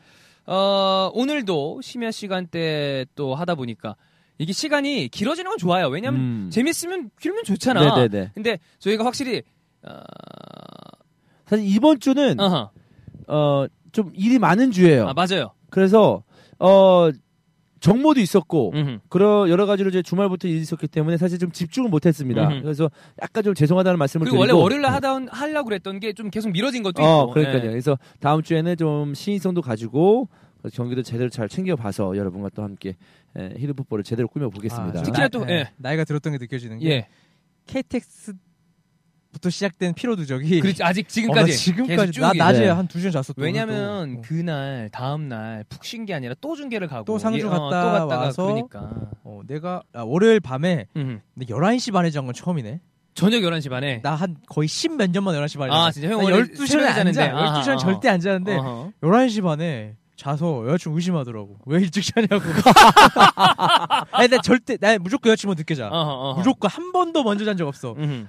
어, 0.50 1.12
오늘도 1.14 1.80
심야 1.80 2.10
시간대 2.10 3.06
또 3.14 3.36
하다 3.36 3.54
보니까 3.54 3.94
이게 4.36 4.52
시간이 4.52 5.08
길어지는 5.08 5.48
건 5.48 5.58
좋아요. 5.58 5.86
왜냐면 5.86 6.20
음. 6.20 6.50
재밌으면 6.50 7.10
길면 7.20 7.44
좋잖아. 7.44 7.94
네네네. 7.94 8.32
근데 8.34 8.58
저희가 8.80 9.04
확실히 9.04 9.42
어, 9.84 9.92
사실 11.46 11.64
이번 11.66 12.00
주는 12.00 12.40
어허. 12.40 12.70
어, 13.28 13.66
좀 13.92 14.10
일이 14.14 14.40
많은 14.40 14.72
주예요. 14.72 15.06
아 15.08 15.14
맞아요. 15.14 15.52
그래서 15.70 16.24
어 16.58 17.10
정모도 17.80 18.20
있었고 18.20 18.72
음흠. 18.74 18.98
그런 19.08 19.48
여러 19.48 19.64
가지로 19.66 19.88
이제 19.88 20.02
주말부터 20.02 20.48
일이 20.48 20.60
있었기 20.60 20.86
때문에 20.86 21.16
사실 21.16 21.38
좀 21.38 21.50
집중을 21.50 21.88
못했습니다. 21.90 22.48
음흠. 22.48 22.62
그래서 22.62 22.90
약간 23.22 23.42
좀 23.42 23.54
죄송하다는 23.54 23.98
말씀을 23.98 24.24
그리고 24.24 24.38
원래 24.38 24.48
드리고 24.52 24.62
월요일에 24.62 24.86
하다 24.88 25.20
하려고 25.30 25.64
그랬던 25.70 25.98
게 26.00 26.12
좀 26.12 26.28
계속 26.30 26.50
미뤄진 26.50 26.82
것도 26.82 27.02
어, 27.02 27.22
있고. 27.24 27.32
그러니까요. 27.34 27.64
예. 27.64 27.68
그래서 27.70 27.98
다음 28.20 28.42
주에는 28.42 28.76
좀 28.76 29.14
신의성도 29.14 29.62
가지고 29.62 30.28
경기도 30.74 31.02
제대로 31.02 31.30
잘 31.30 31.48
챙겨봐서 31.48 32.16
여러분과 32.16 32.50
또 32.54 32.62
함께 32.62 32.96
에, 33.36 33.54
히든풋볼을 33.56 34.04
제대로 34.04 34.28
꾸며보겠습니다. 34.28 34.98
아, 35.00 35.02
특히나 35.02 35.18
나- 35.24 35.28
또, 35.28 35.46
예, 35.48 35.52
예. 35.54 35.70
나이가 35.78 36.04
들었던 36.04 36.32
게 36.32 36.38
느껴지는 36.38 36.78
게 36.80 36.90
예. 36.90 37.08
KTX 37.66 38.34
부터 39.32 39.48
시작된 39.50 39.94
피로 39.94 40.16
누적이 40.16 40.60
그렇지 40.60 40.82
아직 40.82 41.00
어, 41.06 41.08
나 41.08 41.08
지금까지 41.12 41.56
지금까지 41.56 42.12
쭉나 42.12 42.32
낮에 42.32 42.60
네. 42.60 42.68
한두 42.68 42.98
시간 42.98 43.12
잤어. 43.12 43.32
또 43.34 43.42
왜냐면 43.42 44.16
또. 44.16 44.20
그날 44.22 44.88
다음 44.92 45.28
날 45.28 45.64
푹 45.68 45.84
쉰 45.84 46.04
게 46.04 46.14
아니라 46.14 46.34
또 46.40 46.56
중계를 46.56 46.88
가고 46.88 47.04
또 47.04 47.18
상주 47.18 47.40
예, 47.40 47.44
어, 47.44 47.50
갔다 47.50 47.82
또 47.82 47.90
갔다가 47.92 48.18
와서 48.18 48.44
그러니까 48.46 48.90
어, 49.22 49.40
내가 49.46 49.82
아, 49.92 50.02
월요일 50.02 50.40
밤에 50.40 50.86
음. 50.96 51.20
근데 51.34 51.46
11시 51.52 51.92
반에 51.92 52.10
잔 52.10 52.24
건 52.26 52.34
처음이네. 52.34 52.80
저녁 53.14 53.40
11시 53.40 53.68
반에 53.70 54.00
나 54.02 54.14
한 54.14 54.36
거의 54.48 54.68
10 54.68 54.92
몇 54.96 55.10
년 55.12 55.24
만 55.24 55.34
11시 55.34 55.58
반에 55.58 55.72
아. 55.72 55.90
진짜 55.90 56.08
형나 56.08 56.22
원래 56.24 56.42
12시간 56.42 56.66
새벽에 56.66 56.88
안 56.88 56.94
자는데 56.94 57.12
자. 57.20 57.32
12시간 57.32 57.68
아하, 57.68 57.76
절대 57.76 58.08
안 58.08 58.20
자는데 58.20 58.56
어허. 58.56 58.92
11시 59.02 59.42
반에 59.42 59.96
자서 60.24 60.66
여자친구 60.66 60.98
의심하더라고. 60.98 61.56
왜 61.64 61.80
일찍 61.80 62.02
자냐고. 62.04 62.40
아니, 64.12 64.28
나 64.28 64.38
절대, 64.42 64.76
나 64.76 64.98
무조건 64.98 65.30
여자친구 65.33 65.54
늦게 65.54 65.74
자. 65.74 65.88
어허, 65.88 66.11
어허. 66.12 66.38
무조건 66.38 66.70
한 66.70 66.92
번도 66.92 67.22
먼저 67.24 67.44
잔 67.46 67.56
적 67.56 67.66
없어. 67.66 67.94
음흠, 67.98 68.26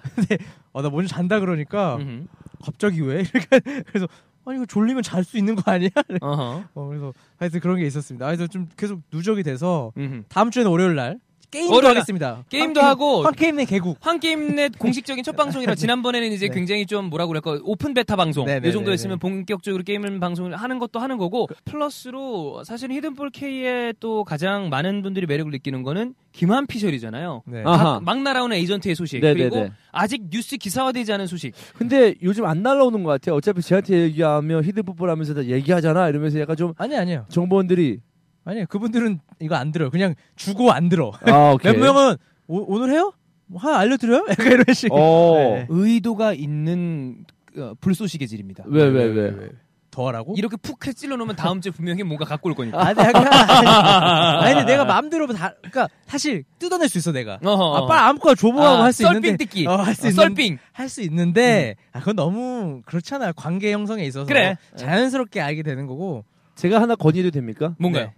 어, 0.71 0.81
나 0.81 0.89
먼저 0.89 1.13
잔다 1.13 1.39
그러니까, 1.41 1.97
음흠, 1.97 2.25
갑자기 2.63 3.01
왜? 3.01 3.19
이렇게 3.33 3.59
그래서, 3.85 4.07
아니, 4.45 4.55
이거 4.57 4.65
졸리면 4.65 5.03
잘 5.03 5.23
수 5.25 5.37
있는 5.37 5.55
거 5.55 5.69
아니야? 5.69 5.89
어, 6.21 6.63
그래서, 6.73 7.13
하여튼 7.37 7.59
그런 7.59 7.77
게 7.77 7.85
있었습니다. 7.85 8.25
그래서 8.25 8.47
좀 8.47 8.69
계속 8.77 9.01
누적이 9.11 9.43
돼서, 9.43 9.91
음흠. 9.97 10.23
다음 10.29 10.49
주에는 10.49 10.71
월요일 10.71 10.95
날, 10.95 11.19
게임도 11.51 11.85
하겠습니다. 11.87 12.43
게임도 12.49 12.79
황- 12.79 12.89
하고 12.89 13.21
한게임넷 13.23 13.65
개국. 13.65 13.97
한게임넷 13.99 14.79
공식적인 14.79 15.23
첫 15.23 15.35
방송이라 15.35 15.75
지난번에는 15.75 16.31
이제 16.31 16.47
네. 16.47 16.53
굉장히 16.53 16.85
좀 16.85 17.09
뭐라고 17.09 17.27
그럴까 17.29 17.59
open 17.63 17.93
beta 17.93 18.15
방송 18.15 18.45
네, 18.45 18.59
네, 18.61 18.69
이 18.69 18.71
정도 18.71 18.87
네, 18.89 18.93
했으면 18.93 19.19
본격적으로 19.19 19.83
게임을 19.83 20.19
방송을 20.19 20.55
하는 20.55 20.79
것도 20.79 20.99
하는 20.99 21.17
거고 21.17 21.47
플러스로 21.65 22.63
사실은 22.63 22.95
히든볼 22.95 23.31
K의 23.31 23.93
또 23.99 24.23
가장 24.23 24.69
많은 24.69 25.01
분들이 25.01 25.25
매력을 25.25 25.51
느끼는 25.51 25.83
거는 25.83 26.13
김환 26.31 26.67
피셜이잖아요. 26.67 27.43
네. 27.45 27.63
각- 27.63 28.01
막 28.03 28.21
날아오는 28.21 28.55
에이전트의 28.55 28.95
소식 28.95 29.19
네, 29.19 29.33
그리고 29.33 29.55
네, 29.57 29.63
네. 29.63 29.71
아직 29.91 30.29
뉴스 30.29 30.55
기사화되지 30.55 31.11
않은 31.11 31.27
소식 31.27 31.53
근데 31.75 32.15
요즘 32.23 32.45
안 32.45 32.63
날라오는 32.63 33.03
것 33.03 33.09
같아요. 33.09 33.35
어차피 33.35 33.61
저한테 33.61 33.99
얘기하면 34.03 34.63
히든풋볼 34.63 35.09
하면서 35.09 35.33
다 35.33 35.43
얘기하잖아 35.45 36.07
이러면서 36.07 36.39
약간 36.39 36.55
좀 36.55 36.73
아니, 36.77 36.95
아니에요. 36.95 37.25
정보원들이 37.29 37.99
아니요. 38.43 38.65
그분들은 38.69 39.19
이거 39.39 39.55
안 39.55 39.71
들어요. 39.71 39.89
그냥 39.89 40.15
주고 40.35 40.71
안 40.71 40.89
들어. 40.89 41.11
아 41.25 41.51
오케이. 41.55 41.73
몇 41.73 41.79
명은, 41.79 42.17
오, 42.47 42.75
오늘 42.75 42.91
해요? 42.93 43.13
뭐 43.47 43.61
하나 43.61 43.79
알려드려요? 43.79 44.25
약간 44.31 44.47
이런 44.47 44.63
식. 44.73 44.91
어. 44.91 45.33
네. 45.55 45.65
의도가 45.69 46.33
있는 46.33 47.25
어, 47.57 47.73
불쏘시개 47.81 48.25
질입니다. 48.25 48.63
왜 48.67 48.83
왜 48.89 49.05
왜? 49.05 49.49
더 49.91 50.07
하라고? 50.07 50.35
이렇게 50.37 50.55
푹 50.55 50.79
찔러 50.95 51.17
놓으면 51.17 51.35
다음 51.35 51.59
주에 51.59 51.69
분명히 51.69 52.01
뭔가 52.03 52.23
갖고 52.23 52.47
올 52.47 52.55
거니까. 52.55 52.79
아니, 52.81 52.97
약간. 52.97 53.27
아니, 54.41 54.53
근데 54.55 54.71
내가 54.71 54.85
마음대로 54.85 55.27
다, 55.33 55.53
그니까, 55.61 55.89
사실, 56.07 56.45
뜯어낼 56.59 56.87
수 56.87 56.97
있어, 56.97 57.11
내가. 57.11 57.39
어허. 57.43 57.75
아, 57.75 57.87
빨리 57.87 57.99
아무거나 57.99 58.35
줘보라고 58.35 58.75
아, 58.77 58.83
할수 58.85 59.03
썰빙 59.03 59.17
있는데. 59.25 59.37
뜯기. 59.43 59.67
어, 59.67 59.75
할수 59.75 60.05
어, 60.07 60.09
있는. 60.09 60.23
썰빙. 60.23 60.57
할수 60.71 61.01
있는데, 61.01 61.75
아, 61.91 61.99
그건 61.99 62.15
너무, 62.15 62.81
그렇잖아요. 62.85 63.33
관계 63.35 63.73
형성에 63.73 64.05
있어서. 64.05 64.25
그래. 64.27 64.55
자연스럽게 64.77 65.41
알게 65.41 65.61
되는 65.61 65.85
거고. 65.87 66.23
제가 66.55 66.81
하나 66.81 66.95
건의해도 66.95 67.31
됩니까? 67.31 67.75
뭔가요? 67.77 68.05
네. 68.05 68.13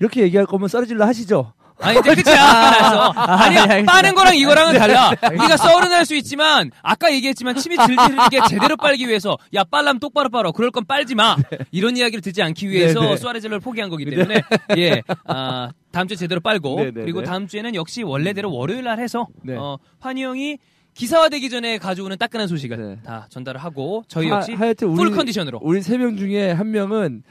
이렇게 0.00 0.22
얘기할 0.22 0.46
거면 0.46 0.68
썰어질러 0.68 1.04
하시죠. 1.06 1.52
아니 1.80 1.96
이제 2.00 2.12
끝이야. 2.14 2.42
알았어. 2.42 3.10
아니야. 3.14 3.50
네, 3.50 3.60
알겠습니다. 3.60 3.92
빠는 3.92 4.14
거랑 4.16 4.36
이거랑은 4.36 4.78
달라. 4.78 5.12
우리가 5.30 5.56
썰은 5.56 5.92
할 5.92 6.04
수 6.04 6.16
있지만 6.16 6.70
아까 6.82 7.12
얘기했지만 7.12 7.54
침이 7.56 7.76
질질게 7.76 8.40
제대로 8.48 8.76
빨기 8.76 9.06
위해서 9.06 9.36
야 9.54 9.62
빨라면 9.62 10.00
똑바로 10.00 10.28
빨어. 10.28 10.50
그럴 10.52 10.70
건 10.72 10.84
빨지 10.86 11.14
마. 11.14 11.36
이런 11.70 11.96
이야기를 11.96 12.20
듣지 12.22 12.42
않기 12.42 12.68
위해서 12.68 13.00
네, 13.00 13.08
네. 13.10 13.16
쏘아레젤러를 13.16 13.60
포기한 13.60 13.90
거기 13.90 14.06
때문에 14.06 14.42
예. 14.78 15.02
아, 15.26 15.70
다음 15.92 16.08
주에 16.08 16.16
제대로 16.16 16.40
빨고 16.40 16.76
네, 16.76 16.84
네, 16.86 17.02
그리고 17.02 17.20
네. 17.20 17.26
다음 17.26 17.46
주에는 17.46 17.74
역시 17.76 18.02
원래대로 18.02 18.52
월요일 18.52 18.82
날 18.84 18.98
해서 18.98 19.26
네. 19.42 19.54
어, 19.56 19.78
환희 20.00 20.22
형이 20.24 20.58
기사화되기 20.94 21.48
전에 21.50 21.78
가져오는 21.78 22.16
따끈한 22.18 22.48
소식을 22.48 22.76
네. 22.76 22.98
다 23.04 23.26
전달을 23.30 23.62
하고 23.62 24.02
저희 24.08 24.28
역시 24.30 24.54
하, 24.54 24.64
하여튼 24.64 24.94
풀 24.94 25.08
우리 25.08 25.14
컨디션으로 25.16 25.60
우리 25.62 25.80
세 25.82 25.96
명 25.98 26.16
중에 26.16 26.50
한 26.50 26.70
명은 26.72 27.22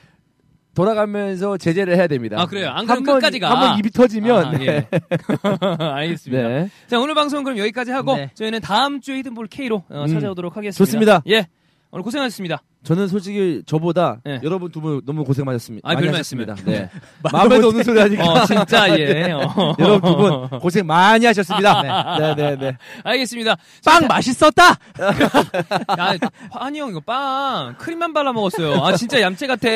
돌아가면서 0.77 1.57
제재를 1.57 1.95
해야 1.95 2.05
됩니다. 2.05 2.37
아, 2.39 2.45
그래요? 2.45 2.69
안 2.69 2.85
그러면 2.85 2.89
한 2.97 3.03
번- 3.03 3.15
끝까지 3.15 3.39
가. 3.39 3.49
한번 3.49 3.79
입이 3.79 3.89
터지면 3.89 4.45
아, 4.45 4.51
네. 4.51 4.65
예. 4.67 4.87
알겠습니다. 5.79 6.47
네. 6.47 6.69
자 6.85 6.99
오늘 6.99 7.15
방송 7.15 7.39
은 7.39 7.43
그럼 7.43 7.57
여기까지 7.57 7.89
하고 7.91 8.15
네. 8.15 8.29
저희는 8.35 8.61
다음 8.61 9.01
주에 9.01 9.17
히든볼 9.17 9.47
K로 9.47 9.83
어, 9.89 10.03
음, 10.03 10.07
찾아오도록 10.07 10.55
하겠습니다. 10.55 10.77
좋습니다. 10.77 11.23
예. 11.29 11.47
오늘 11.91 12.03
고생하셨습니다. 12.03 12.61
저는 12.83 13.07
솔직히 13.07 13.63
저보다 13.65 14.19
네. 14.23 14.39
여러분 14.43 14.71
두 14.71 14.79
분 14.81 15.01
너무 15.05 15.23
고생 15.25 15.43
많으셨습니다. 15.45 15.87
아, 15.89 15.93
많이 15.93 16.05
별 16.05 16.13
하셨습니다. 16.15 16.53
말씀을. 16.53 16.73
네. 16.73 16.89
마음에도 17.33 17.67
없는 17.69 17.83
소리 17.83 17.99
하니까 17.99 18.23
어 18.25 18.45
진짜 18.45 18.97
예. 18.97 19.31
어. 19.33 19.75
여러분 19.79 20.01
두 20.11 20.17
분 20.49 20.59
고생 20.59 20.85
많이 20.85 21.25
하셨습니다. 21.25 22.17
네, 22.19 22.35
네, 22.35 22.55
네. 22.57 22.77
알겠습니다. 23.03 23.55
빵 23.85 24.07
맛있었다! 24.07 24.63
야, 25.99 26.13
환희 26.51 26.79
형 26.79 26.89
이거 26.89 26.99
빵 26.99 27.75
크림만 27.77 28.13
발라 28.13 28.31
먹었어요. 28.33 28.83
아 28.83 28.95
진짜 28.95 29.19
얌체 29.21 29.47
같아. 29.47 29.67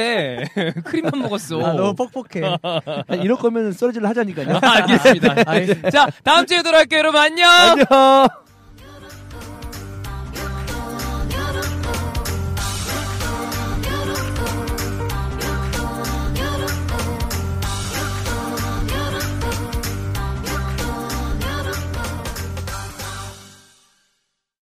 크림만 0.83 1.19
먹었어. 1.21 1.59
아, 1.65 1.73
너무 1.73 1.95
뻑뻑해. 1.95 2.57
아니, 3.07 3.23
이럴 3.23 3.37
거면 3.37 3.71
썰어질러 3.73 4.07
하자니까요. 4.09 4.59
알겠습니다. 4.63 5.89
자 5.89 6.07
다음 6.23 6.45
주에 6.45 6.61
돌아올게요 6.61 6.99
여러분 6.99 7.19
안녕. 7.21 7.49
안녕. 7.49 7.87